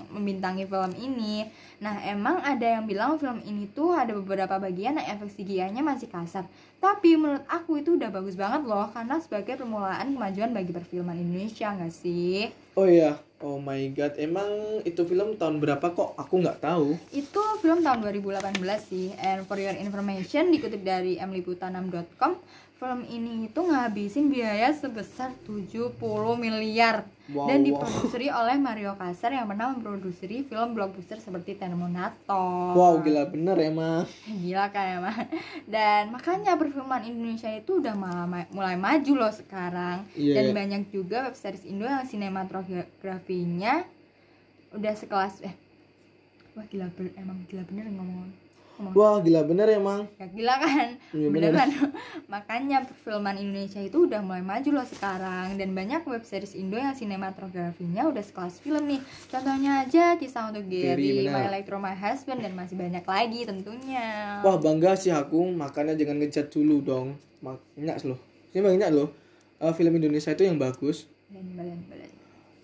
[0.09, 1.45] membintangi film ini.
[1.85, 6.09] Nah, emang ada yang bilang film ini tuh ada beberapa bagian yang efek CGI-nya masih
[6.09, 6.49] kasar.
[6.81, 11.69] Tapi menurut aku itu udah bagus banget loh, karena sebagai permulaan kemajuan bagi perfilman Indonesia
[11.69, 12.49] nggak sih?
[12.75, 16.19] Oh iya, oh my god, emang itu film tahun berapa kok?
[16.19, 16.99] Aku nggak tahu.
[17.07, 18.51] Itu film tahun 2018
[18.83, 19.15] sih.
[19.15, 22.35] And for your information dikutip dari mliputanam.com,
[22.75, 25.95] film ini itu ngabisin biaya sebesar 70
[26.35, 27.81] miliar Wow, dan wow.
[27.81, 32.77] diproduseri oleh Mario Kassar yang pernah memproduksi film blockbuster seperti Terminator.
[32.77, 34.05] Wow, gila bener emang.
[34.29, 35.25] Gila kan emang.
[35.65, 40.05] Dan makanya perfilman Indonesia itu udah malah ma- mulai maju loh sekarang.
[40.13, 40.53] Iya, Dan iya.
[40.53, 43.89] banyak juga web series Indo yang sinematografinya
[44.69, 45.55] udah sekelas eh
[46.53, 48.27] wah gila ber- emang gila bener ngomong
[48.91, 50.03] Wah, gila bener emang.
[50.15, 51.69] ya gila kan Iya, beneran
[52.27, 56.91] makanya perfilman Indonesia itu udah mulai maju loh sekarang dan banyak web series Indo yang
[56.91, 61.27] sinematografinya udah sekelas film nih contohnya aja kisah untuk Gary, Gary.
[61.27, 64.05] My Electro My Husband dan masih banyak lagi tentunya
[64.41, 67.07] Wah, bangga sih aku, makanya jangan ngejat dulu dong.
[67.39, 68.19] Banyak loh.
[68.51, 69.09] Ini banyak loh.
[69.57, 71.07] eh, film Indonesia itu yang bagus.
[71.25, 72.04] dan balen balen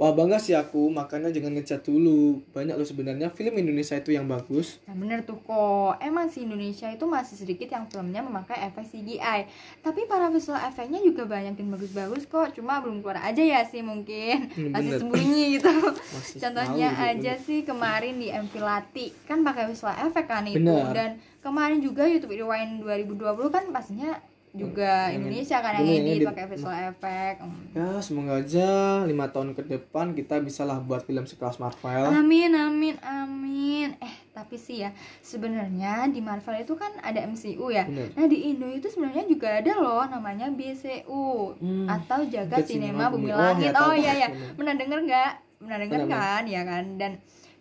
[0.01, 2.41] Wah, bangga sih aku, makanya jangan ngejat dulu.
[2.57, 3.29] Banyak loh sebenarnya.
[3.29, 4.81] Film Indonesia itu yang bagus.
[4.89, 9.45] Nah bener tuh kok, emang sih Indonesia itu masih sedikit yang filmnya memakai efek CGI
[9.85, 12.49] Tapi para visual efeknya juga banyak yang bagus-bagus kok.
[12.57, 14.49] Cuma belum keluar aja ya sih mungkin.
[14.57, 15.01] Hmm, Masih bener.
[15.05, 15.69] sembunyi gitu.
[16.17, 19.13] Masih Contohnya tahu gitu, aja sih kemarin di MV Lati.
[19.29, 20.65] Kan pakai visual efek kan itu.
[20.65, 20.97] Bener.
[20.97, 21.11] Dan
[21.45, 23.21] kemarin juga YouTube Rewind 2020
[23.53, 24.17] kan pastinya
[24.53, 26.27] juga Yang- Indonesia kan yang edit edit.
[26.27, 27.63] pakai visual efek Hmm.
[27.71, 28.69] Ya, semoga aja
[29.01, 32.03] lima tahun ke depan kita bisalah buat film sekelas Marvel.
[32.05, 33.95] Amin amin amin.
[33.97, 37.83] Eh tapi sih ya sebenarnya di Marvel itu kan ada MCU ya.
[37.83, 38.11] Bener.
[38.11, 43.27] Nah di Indo itu sebenarnya juga ada loh namanya BCU Hmm, atau Jagat Cinema Bumi
[43.27, 43.31] Bumi.
[43.31, 43.65] Oh, Langit.
[43.65, 44.27] ya, Oh iya ya.
[44.51, 45.31] Pernah denger nggak?
[45.59, 46.43] Pernah denger kan?
[46.45, 46.83] Ya kan.
[46.97, 47.11] Dan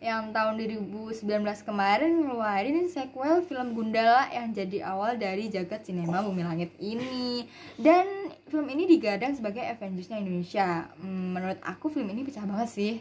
[0.00, 1.20] yang tahun 2019
[1.60, 7.44] kemarin ngeluarin sequel film Gundala yang jadi awal dari Jagat Cinema Bumi Langit ini.
[7.76, 10.88] Dan film ini digadang sebagai Avengers-nya Indonesia.
[10.96, 12.94] Hmm, menurut aku film ini pecah banget sih.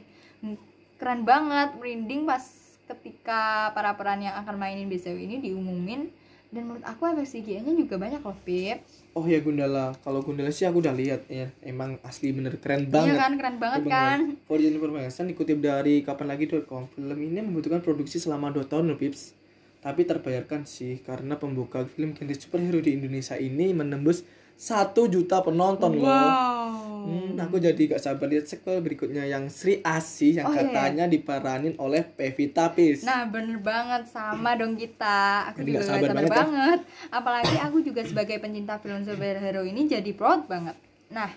[0.43, 0.59] Hmm,
[0.99, 2.43] Keren banget, merinding pas
[2.91, 6.11] ketika para peran yang akan mainin BCU ini diumumin.
[6.49, 8.81] Dan menurut aku efek CGI-nya juga banyak loh, Pip.
[9.13, 12.83] Oh ya Gundala, kalau Gundala sih aku udah lihat ya, emang asli bener Iya keren
[12.89, 13.17] banget.
[13.21, 14.19] kan, keren banget Ya, kan?
[14.49, 19.37] For your information dikutip dari kapanlagi.com, film ini membutuhkan produksi selama 2 tahun loh, Pips.
[19.79, 24.25] Tapi terbayarkan sih karena pembuka film genre superhero di Indonesia ini menembus
[24.57, 26.09] 1 juta penonton loh.
[27.09, 31.05] Hmm, aku jadi gak sabar lihat sequel berikutnya yang Sri Asih yang Oh, iya, katanya
[31.05, 33.01] diperanin oleh Pevita Peace.
[33.01, 35.49] Nah bener banget sama dong kita.
[35.49, 36.37] Aku Jadi juga gak sabar sabar, banget ya.
[36.37, 36.79] banget,
[37.09, 40.77] Apalagi aku juga sebagai pencinta film superhero ini jadi proud banget.
[41.09, 41.29] Nah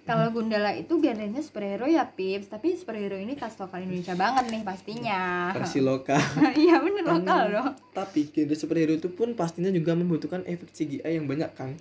[0.00, 2.48] kalau Gundala itu genrenya superhero ya Pips.
[2.48, 5.52] Tapi superhero ini khas lokal Indonesia banget nih pastinya.
[5.52, 6.18] Versi lokal.
[6.56, 11.14] Iya bener Kan- lokal dong Tapi genre superhero itu pun pastinya juga membutuhkan efek CGI
[11.14, 11.78] yang banyak kan.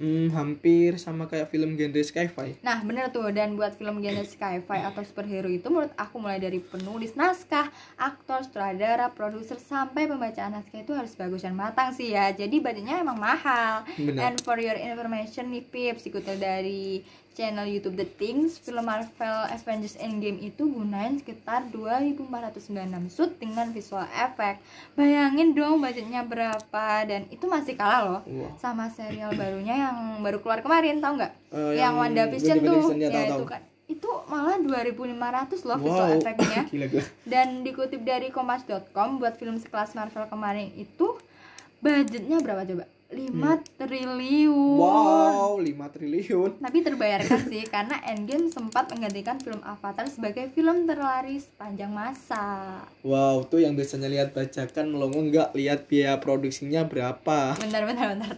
[0.00, 2.56] Hmm, hampir sama kayak film genre sci-fi.
[2.64, 6.56] Nah bener tuh dan buat film genre sci-fi atau superhero itu menurut aku mulai dari
[6.56, 7.68] penulis naskah,
[8.00, 13.04] aktor, sutradara, produser sampai pembacaan naskah itu harus bagus dan matang sih ya Jadi budgetnya
[13.04, 14.32] emang mahal Benar.
[14.32, 17.04] And for your information nih Pips dikutip dari
[17.40, 22.68] channel YouTube The Things, film Marvel Avengers Endgame itu gunain sekitar 2496
[23.08, 24.60] shoot dengan visual effect.
[24.92, 28.52] Bayangin dong budgetnya berapa dan itu masih kalah loh Wah.
[28.60, 31.32] sama serial barunya yang baru keluar kemarin, tau nggak?
[31.56, 33.44] Eh, yang WandaVision tuh, ya, ya tahu, itu tahu.
[33.48, 33.62] kan.
[33.88, 36.62] Itu malah 2500 loh visual Wow, effectnya.
[36.76, 37.04] gila gila.
[37.24, 41.16] Dan dikutip dari kompas.com buat film sekelas Marvel kemarin itu
[41.80, 42.84] budgetnya berapa coba?
[43.10, 43.34] 5
[43.74, 44.54] triliun.
[44.54, 44.78] Hmm.
[44.78, 46.50] Wow, 5 triliun.
[46.62, 52.78] Tapi terbayarkan sih karena Endgame sempat menggantikan film Avatar sebagai film terlaris sepanjang masa.
[53.02, 57.58] Wow, tuh yang biasanya lihat bajakan melongo nggak lihat biaya produksinya berapa.
[57.58, 58.34] Bentar, bentar, bentar.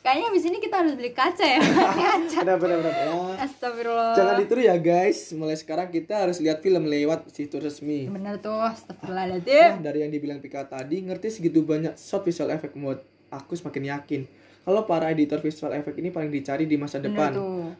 [0.00, 1.60] Kayaknya abis ini kita harus beli kaca ya.
[2.00, 2.38] kaca.
[2.40, 3.04] Benar benar benar.
[3.04, 3.44] Ya.
[3.44, 4.16] Astagfirullah.
[4.16, 5.28] Jangan ditiru ya guys.
[5.36, 8.08] Mulai sekarang kita harus lihat film lewat situs resmi.
[8.08, 9.84] Bener tuh, Nah, astagfirullahaladzim.
[9.84, 13.04] dari yang dibilang Pika tadi, ngerti segitu banyak shot visual effect mode.
[13.30, 14.22] Aku semakin yakin
[14.60, 17.32] kalau para editor visual effect ini paling dicari di masa depan.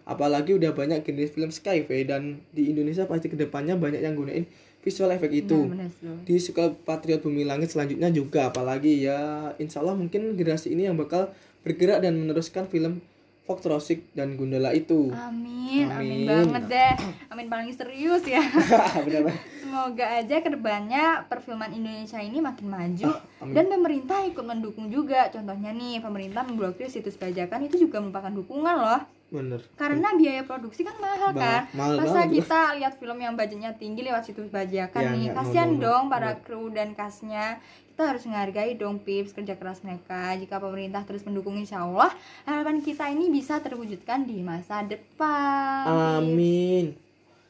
[0.09, 4.48] Apalagi udah banyak jenis film sci-fi dan di Indonesia pasti ke depannya banyak yang gunain
[4.80, 5.68] visual effect itu.
[5.68, 5.92] Bener.
[6.24, 10.96] Di sekolah Patriot Bumi Langit selanjutnya juga apalagi ya insya Allah mungkin generasi ini yang
[10.96, 11.28] bakal
[11.61, 13.05] bergerak dan meneruskan film
[13.43, 15.11] Fox Traffic dan Gundala itu.
[15.11, 16.26] Amin, amin, Amin.
[16.26, 16.93] banget deh.
[17.28, 18.43] Amin paling serius ya.
[19.07, 19.32] Benar.
[19.61, 23.55] Semoga aja ke depannya perfilman Indonesia ini makin maju Ah, amin.
[23.55, 25.26] dan pemerintah ikut mendukung juga.
[25.28, 29.03] Contohnya nih, pemerintah memblokir situs bajakan itu juga merupakan dukungan loh.
[29.30, 29.62] Bener.
[29.72, 31.62] Karena biaya produksi kan mahal Ba- kan.
[31.72, 32.43] mahal Masa banget.
[32.43, 35.24] kita lihat film yang budgetnya tinggi lewat situs bajakan Ya, nih.
[35.24, 36.43] ya, Kasihan dong para Bener.
[36.45, 37.62] kru dan kasnya.
[38.01, 40.32] Kita harus menghargai dong pips kerja keras mereka.
[40.32, 42.09] Jika pemerintah terus mendukung insya Allah,
[42.48, 46.16] harapan kita ini bisa terwujudkan di masa depan.
[46.16, 46.96] Amin.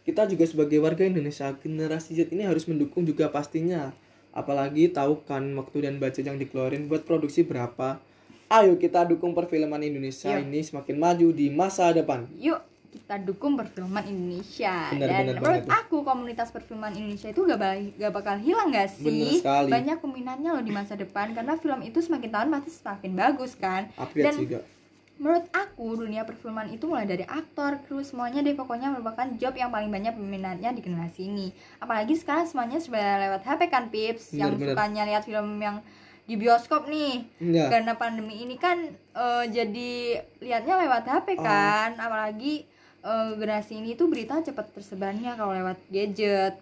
[0.03, 3.95] Kita juga sebagai warga Indonesia generasi Z ini harus mendukung juga pastinya.
[4.35, 8.03] Apalagi tahu kan waktu dan budget yang dikeluarin buat produksi berapa.
[8.51, 10.51] Ayo kita dukung perfilman Indonesia Yuk.
[10.51, 12.27] ini semakin maju di masa depan.
[12.35, 15.79] Yuk kita dukung perfilman Indonesia Benar, dan benar menurut banget.
[15.81, 20.61] aku komunitas perfilman Indonesia itu gak, bal- gak bakal hilang gak sih banyak peminatnya loh
[20.61, 24.61] di masa depan karena film itu semakin tahun pasti semakin bagus kan Upgrade Dan- juga.
[25.17, 29.69] menurut aku dunia perfilman itu mulai dari aktor kru semuanya deh pokoknya merupakan job yang
[29.69, 34.51] paling banyak peminatnya di generasi ini apalagi sekarang semuanya sudah lewat HP kan pips yang
[34.51, 34.75] Benar, benar.
[34.75, 35.79] sukanya lihat film yang
[36.23, 37.69] di bioskop nih Ya.
[37.69, 38.81] karena pandemi ini kan
[39.13, 39.93] eh, jadi
[40.39, 41.43] lihatnya lewat HP Oh.
[41.43, 42.65] kan apalagi
[43.05, 46.55] eh, generasi ini tuh berita cepat tersebarnya kalau lewat gadget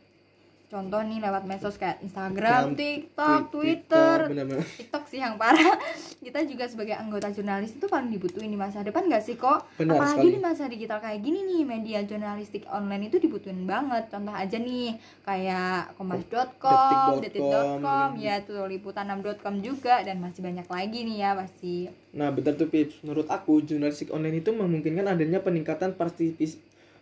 [0.69, 4.29] contoh nih lewat medsos kayak Instagram, TikTok, Twitter.
[4.77, 5.81] TikTok sih yang parah
[6.25, 9.97] kita juga sebagai anggota jurnalis itu paling dibutuhin di masa depan gak sih kok Benar
[9.97, 10.37] apalagi sekali.
[10.37, 15.01] di masa digital kayak gini nih media jurnalistik online itu dibutuhin banget contoh aja nih
[15.25, 21.77] kayak kompas.com, Detik.com, ya tuh liputan6.com juga dan masih banyak lagi nih ya pasti
[22.09, 23.05] Nah, betul tuh Pips.
[23.05, 26.57] Menurut aku, jurnalistik online itu memungkinkan adanya peningkatan partisipasi.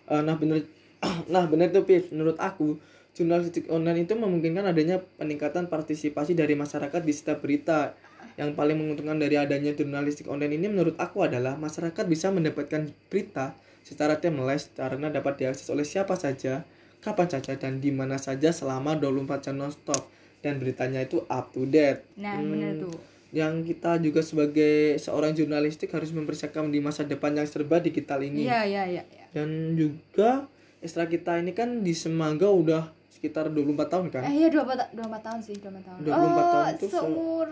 [0.06, 0.66] Eh, nah, bener
[1.32, 2.10] Nah, benar tuh Pips.
[2.10, 2.76] Menurut aku,
[3.16, 7.96] jurnalistik online itu memungkinkan adanya peningkatan partisipasi dari masyarakat di setiap berita.
[8.36, 13.56] Yang paling menguntungkan dari adanya jurnalistik online ini menurut aku adalah masyarakat bisa mendapatkan berita
[13.80, 16.68] secara timeless karena dapat diakses oleh siapa saja,
[17.00, 20.12] kapan saja dan di mana saja selama 24 jam nonstop
[20.44, 22.04] dan beritanya itu up to date.
[22.20, 27.34] nah Hmm, bener tuh yang kita juga sebagai seorang jurnalistik harus mempersiapkan di masa depan
[27.34, 28.46] yang serba digital ini.
[28.46, 29.26] iya iya iya iya.
[29.34, 30.46] Dan juga
[30.80, 34.22] ekstra kita ini kan di Semangga udah sekitar 24 tahun kan.
[34.22, 37.48] eh iya 24, 24 tahun sih 24 tahun 24 oh, tahun itu se- seumur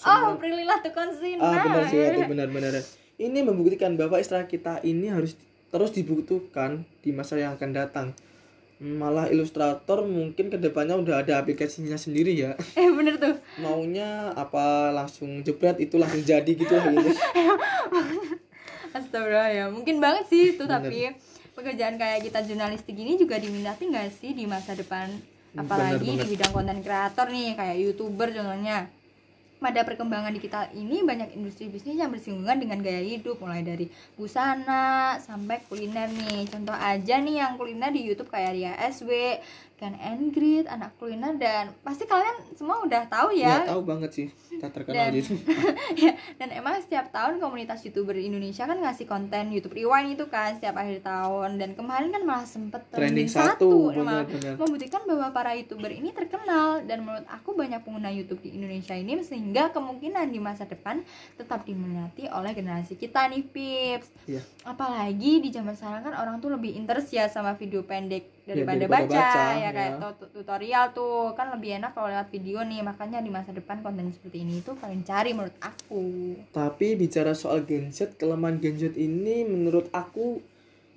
[0.00, 2.72] oh Prilly tuh konsina ah benar sih itu benar-benar.
[3.20, 5.36] Ini membuktikan bahwa ekstra kita ini harus
[5.68, 8.06] terus dibutuhkan di masa yang akan datang.
[8.80, 12.56] Malah ilustrator mungkin ke depannya udah ada aplikasinya sendiri ya.
[12.80, 17.12] eh bener tuh Maunya apa langsung jebret itu langsung jadi gitu lah gitu.
[18.90, 20.80] Astagfirullah ya mungkin banget sih itu Bener.
[20.82, 21.00] tapi
[21.54, 25.10] pekerjaan kayak kita jurnalistik ini juga diminati nggak sih di masa depan?
[25.58, 28.86] Apalagi di bidang konten kreator nih kayak youtuber contohnya.
[29.60, 35.20] Pada perkembangan digital ini banyak industri bisnis yang bersinggungan dengan gaya hidup mulai dari busana
[35.20, 36.48] sampai kuliner nih.
[36.48, 39.36] Contoh aja nih yang kuliner di YouTube kayak Ria SW,
[39.80, 44.10] Ken and Grid, anak kuliner dan pasti kalian semua udah tahu Ya, ya tahu banget
[44.12, 44.28] sih.
[44.60, 45.40] Tak terkenal Dan- gitu.
[46.04, 50.52] ya, dan emang setiap tahun komunitas youtuber Indonesia kan ngasih konten YouTube Rewind itu kan
[50.52, 55.56] setiap akhir tahun dan kemarin kan malah sempet Trending trending, satu, satu, membuktikan bahwa para
[55.56, 60.36] youtuber ini terkenal dan menurut aku banyak pengguna YouTube di Indonesia ini sehingga kemungkinan di
[60.36, 61.00] masa depan
[61.34, 64.44] tetap diminati oleh generasi kita nih pips Iya.
[64.62, 69.04] apalagi di zaman sekarang kan orang tuh lebih interest ya sama video pendek daripada, daripada
[69.06, 69.98] baca, baca, ya kayak ya.
[70.02, 74.10] tut- tutorial tuh kan lebih enak kalau lewat video nih makanya di masa depan konten
[74.10, 76.02] seperti ini tuh paling cari menurut aku
[76.50, 80.42] Tapi bicara soal Gen Z, kelemahan Gen Z ini menurut aku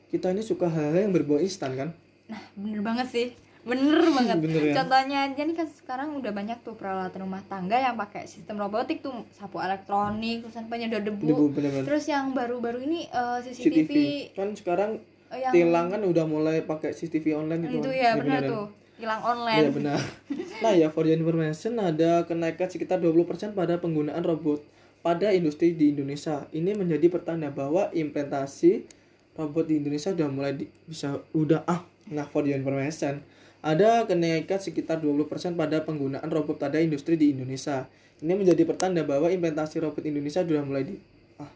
[0.10, 1.89] kita ini suka hal-hal yang berbau instan kan
[2.24, 3.28] Nah, bener banget sih.
[3.64, 4.38] Bener banget.
[4.43, 4.74] Bener ya?
[4.80, 8.99] Contohnya aja nih kan sekarang udah banyak tuh peralatan rumah tangga yang pakai sistem robotik
[8.99, 11.24] tuh, sapu elektronik, terusan penyedot debu.
[11.24, 13.91] debu bener-bener Terus yang baru-baru ini eh, CCTV, CCTV
[14.36, 14.91] kan sekarang
[15.36, 18.50] yang tilang kan udah mulai pakai CCTV online itu itu ya bener beneran.
[18.50, 18.66] tuh,
[18.98, 19.66] hilang Iya online.
[19.72, 20.00] benar.
[20.64, 24.64] Nah ya for your information ada kenaikan sekitar 20% pada penggunaan robot
[25.00, 26.48] pada industri di Indonesia.
[26.50, 28.88] Ini menjadi pertanda bahwa implementasi
[29.34, 33.24] robot di Indonesia udah mulai di- bisa udah ah nah for your information
[33.60, 35.26] ada kenaikan sekitar 20%
[35.56, 37.88] pada penggunaan robot pada industri di Indonesia.
[38.20, 40.96] Ini menjadi pertanda bahwa implementasi robot Indonesia sudah mulai di
[41.38, 41.48] ah.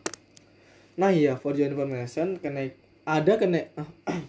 [0.97, 2.75] Nah ya for your information kenaik
[3.07, 3.87] ada kenaik ah.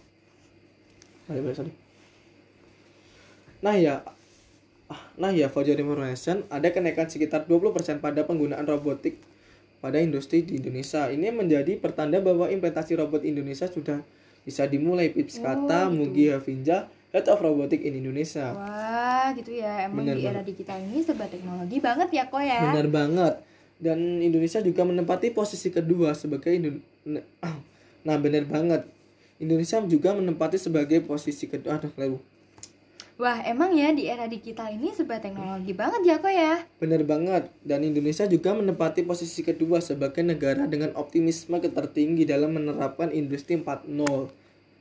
[3.58, 4.06] Nah ya,
[4.86, 9.18] ah, nah ya for your information, ada kenaikan sekitar 20% pada penggunaan robotik
[9.82, 11.10] pada industri di Indonesia.
[11.10, 14.00] Ini menjadi pertanda bahwa implementasi robot Indonesia sudah
[14.46, 15.10] bisa dimulai.
[15.10, 15.98] Pips kata Oh, gitu.
[16.06, 18.54] Mugi Hafinja, Head of Robotic in Indonesia.
[18.54, 19.90] Wah, gitu ya.
[19.90, 22.62] Emang Bener di era digital ini serba teknologi banget ya kok ya.
[22.62, 23.34] Benar banget.
[23.78, 26.82] Dan Indonesia juga menempati posisi kedua sebagai Indo-
[28.08, 28.88] Nah, benar banget.
[29.36, 31.76] Indonesia juga menempati sebagai posisi kedua.
[31.76, 32.16] Aduh, lalu.
[33.18, 36.62] Wah, emang ya di era digital ini serba teknologi banget ya kok ya.
[36.78, 43.10] Benar banget, dan Indonesia juga menempati posisi kedua sebagai negara dengan optimisme tertinggi dalam menerapkan
[43.10, 44.30] industri 4.0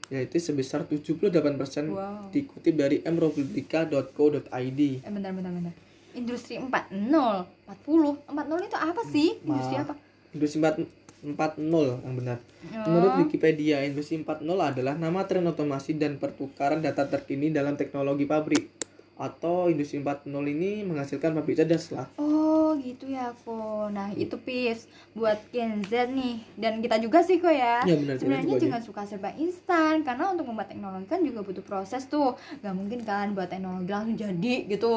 [0.08, 2.30] yaitu sebesar 78% Wow.
[2.32, 4.80] dikutip dari mrepublica.co.id.
[5.02, 5.74] Eh bentar bentar bentar.
[6.14, 8.22] Industri 40, 40.
[8.22, 9.30] 40 itu apa sih?
[9.42, 9.94] Industri Ma- apa?
[10.32, 10.86] Industri 4
[11.26, 12.38] 4.0 yang benar.
[12.74, 12.86] Oh.
[12.86, 18.70] Menurut Wikipedia, industri 4.0 adalah nama tren otomasi dan pertukaran data terkini dalam teknologi pabrik.
[19.18, 22.06] Atau industri 4.0 ini menghasilkan pabrik cerdas lah.
[22.22, 23.90] Oh, gitu ya kok.
[23.90, 24.86] Nah, itu pis
[25.18, 27.82] buat Gen Z nih dan kita juga sih kok ya.
[27.82, 31.42] Iya, benar, kita Sebenarnya juga jangan suka serba instan karena untuk membuat teknologi kan juga
[31.42, 32.38] butuh proses tuh.
[32.62, 34.94] Gak mungkin kan buat teknologi langsung jadi gitu.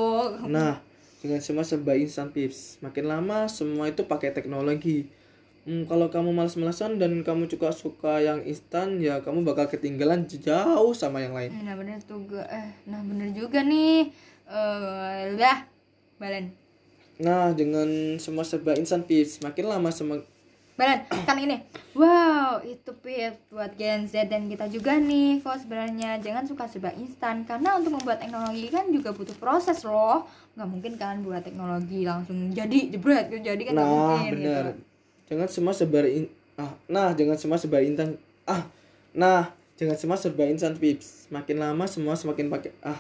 [0.53, 0.85] Nah,
[1.25, 2.77] dengan semua serba instan pips.
[2.85, 5.09] Makin lama semua itu pakai teknologi.
[5.61, 10.97] Hmm, kalau kamu malas-malasan dan kamu juga suka yang instan, ya kamu bakal ketinggalan jauh
[10.97, 11.53] sama yang lain.
[11.53, 12.41] Nah, bener tuh gue.
[12.41, 14.09] Eh, nah bener juga nih.
[14.49, 15.69] Eh, lah,
[16.17, 16.57] balen.
[17.21, 20.25] Nah, dengan semua serba instan pips, makin lama semua
[20.81, 21.61] Balen, kan ini.
[21.93, 25.45] Wow, itu pis buat Gen Z dan kita juga nih.
[25.45, 30.25] Kok sebenarnya jangan suka serba instan karena untuk membuat teknologi kan juga butuh proses loh.
[30.57, 33.45] Nggak mungkin kan buat teknologi langsung jadi jebret gitu.
[33.45, 34.65] Jadi kan Nah, mungkin benar.
[34.73, 34.90] gitu.
[35.31, 36.27] Jangan semua serba in-
[36.59, 38.19] ah, nah, jangan semua serba instan.
[38.43, 38.67] Ah,
[39.15, 41.31] nah, jangan semua serba instan pips.
[41.31, 42.99] Makin lama semua semakin pakai ah.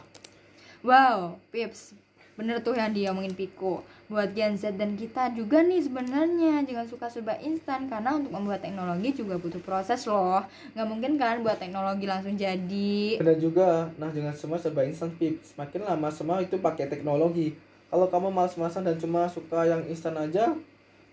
[0.87, 1.93] Wow, Pips.
[2.39, 3.85] Bener tuh yang dia omongin Piko.
[4.07, 8.62] Buat Gen Z dan kita juga nih sebenarnya jangan suka serba instan karena untuk membuat
[8.62, 10.41] teknologi juga butuh proses loh.
[10.78, 13.18] Nggak mungkin kan buat teknologi langsung jadi.
[13.18, 13.91] Benar juga.
[13.99, 15.59] Nah, jangan semua serba instan pips.
[15.59, 17.59] Makin lama semua itu pakai teknologi.
[17.91, 20.55] Kalau kamu malas-malasan dan cuma suka yang instan aja,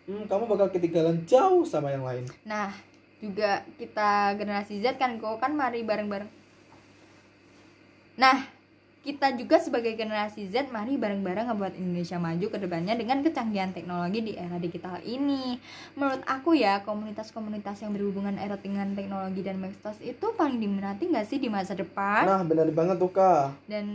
[0.08, 2.24] hmm, kamu bakal ketinggalan jauh sama yang lain.
[2.48, 2.72] Nah,
[3.20, 6.30] juga kita generasi Z kan kok kan mari bareng-bareng.
[8.18, 8.58] Nah,
[9.08, 14.20] kita juga sebagai generasi Z mari bareng-bareng ngebuat Indonesia maju ke depannya dengan kecanggihan teknologi
[14.20, 15.56] di era digital ini.
[15.96, 21.24] Menurut aku ya, komunitas-komunitas yang berhubungan erat dengan teknologi dan medsos itu paling diminati nggak
[21.24, 22.28] sih di masa depan?
[22.28, 23.56] Nah, benar banget tuh, Kak.
[23.70, 23.88] Dan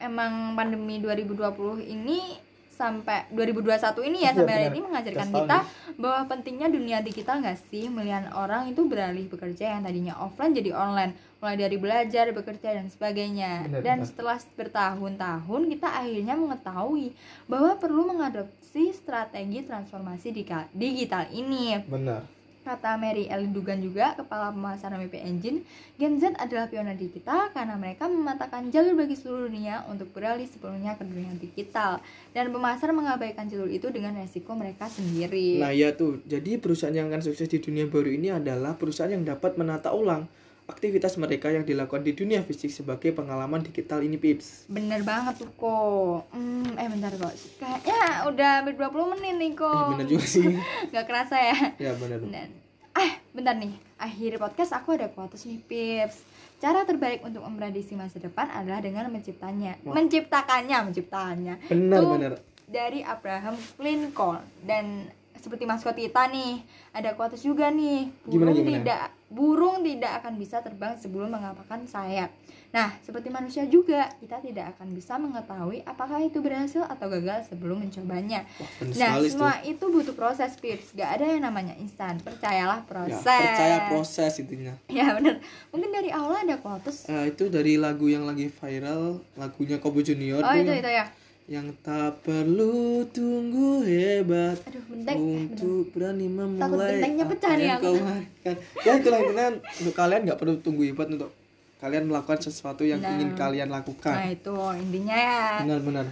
[0.00, 2.47] emang pandemi 2020 ini
[2.78, 5.58] sampai 2021 ini ya Iya, sampai hari ini mengajarkan kita
[5.98, 7.90] bahwa pentingnya dunia digital nggak sih?
[7.90, 11.18] Milihan orang itu beralih bekerja yang tadinya offline jadi online.
[11.42, 13.66] Mulai dari belajar bekerja dan sebagainya.
[13.66, 14.06] Benar, dan benar.
[14.06, 17.14] setelah bertahun-tahun kita akhirnya mengetahui
[17.50, 20.30] bahwa perlu mengadopsi strategi transformasi
[20.70, 21.82] digital ini.
[21.82, 22.37] Benar.
[22.68, 25.64] Kata Mary Ellen Dugan juga, kepala pemasaran WP Engine,
[25.96, 30.44] Gen Z adalah pionir di kita karena mereka mematakan jalur bagi seluruh dunia untuk beralih
[30.44, 32.04] sepenuhnya ke dunia digital.
[32.36, 35.64] Dan pemasar mengabaikan jalur itu dengan resiko mereka sendiri.
[35.64, 36.20] Nah, ya tuh.
[36.28, 40.28] Jadi perusahaan yang akan sukses di dunia baru ini adalah perusahaan yang dapat menata ulang
[40.68, 44.68] aktivitas mereka yang dilakukan di dunia fisik sebagai pengalaman digital ini, Pips.
[44.68, 46.28] Bener banget tuh kok.
[46.28, 47.32] Hmm, eh bentar kok.
[47.56, 49.72] Kayaknya udah hampir 20 menit nih kok.
[49.72, 50.44] Eh, bener juga sih.
[50.92, 51.58] Gak kerasa ya.
[51.80, 52.20] ya, benar.
[52.20, 52.52] Dan,
[52.92, 53.72] ah, bentar nih.
[53.96, 56.20] Akhir podcast aku ada quotes nih, Pips.
[56.60, 59.80] Cara terbaik untuk memprediksi masa depan adalah dengan menciptanya.
[59.88, 59.96] Wah.
[59.96, 61.54] Menciptakannya, menciptakannya.
[61.64, 62.32] Benar, Tuh, benar.
[62.68, 65.08] Dari Abraham Lincoln dan
[65.38, 66.60] seperti maskot kita nih
[66.92, 68.10] ada quotes juga nih.
[68.26, 68.72] Gimana, burung gimana?
[68.78, 72.32] tidak burung tidak akan bisa terbang sebelum mengapakkan sayap.
[72.68, 77.80] Nah seperti manusia juga kita tidak akan bisa mengetahui apakah itu berhasil atau gagal sebelum
[77.80, 78.44] mencobanya.
[78.56, 79.84] Wah, nah semua itu.
[79.88, 80.92] butuh proses Pips.
[80.92, 82.20] Gak ada yang namanya instan.
[82.20, 83.24] Percayalah Ya, proses.
[83.24, 84.72] percaya proses intinya.
[84.88, 85.40] ya bener.
[85.72, 90.40] Mungkin dari awal ada quotes Eh, itu dari lagu yang lagi viral, lagunya Kobo Junior
[90.40, 91.04] oh itu yang, itu ya
[91.48, 95.16] yang tak perlu tunggu hebat aduh benteng.
[95.48, 97.84] Untuk berani memulai bentengnya pecah nih yang aku.
[97.88, 98.54] kau harapkan.
[98.84, 101.32] ya itulah intinya untuk kalian nggak perlu tunggu hebat untuk
[101.78, 103.16] kalian melakukan sesuatu yang Nah.
[103.16, 105.40] ingin kalian nah lakukan itu intinya ya.
[105.64, 106.06] Benar-benar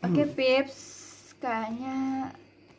[0.00, 0.78] oke Pips.
[1.38, 1.96] Kayaknya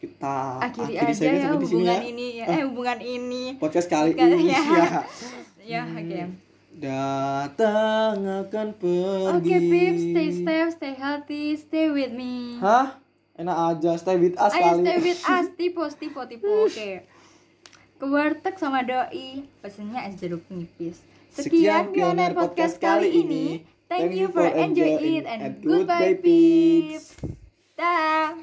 [0.02, 1.98] kita akhiri akhiri aja ya hubungan ya.
[2.04, 2.46] ini ya.
[2.50, 3.44] Eh hubungan ini.
[3.56, 4.60] Podcast kali ini ya.
[4.66, 4.88] ya.
[5.70, 6.49] Ya oke
[6.80, 9.36] datang akan pergi.
[9.36, 12.56] Oke Pips stay safe stay healthy stay with me.
[12.64, 12.96] Hah?
[13.36, 14.84] Enak aja stay with us ayo kali.
[14.88, 16.90] stay with us tipe tipe tipe oke.
[18.00, 19.44] Ke warteg sama doi.
[19.60, 21.04] Pesennya es jeruk nipis.
[21.36, 23.46] Sekian pioner podcast kali ini.
[23.90, 27.18] thank you for enjoy it and goodbye Pips
[27.74, 28.38] dah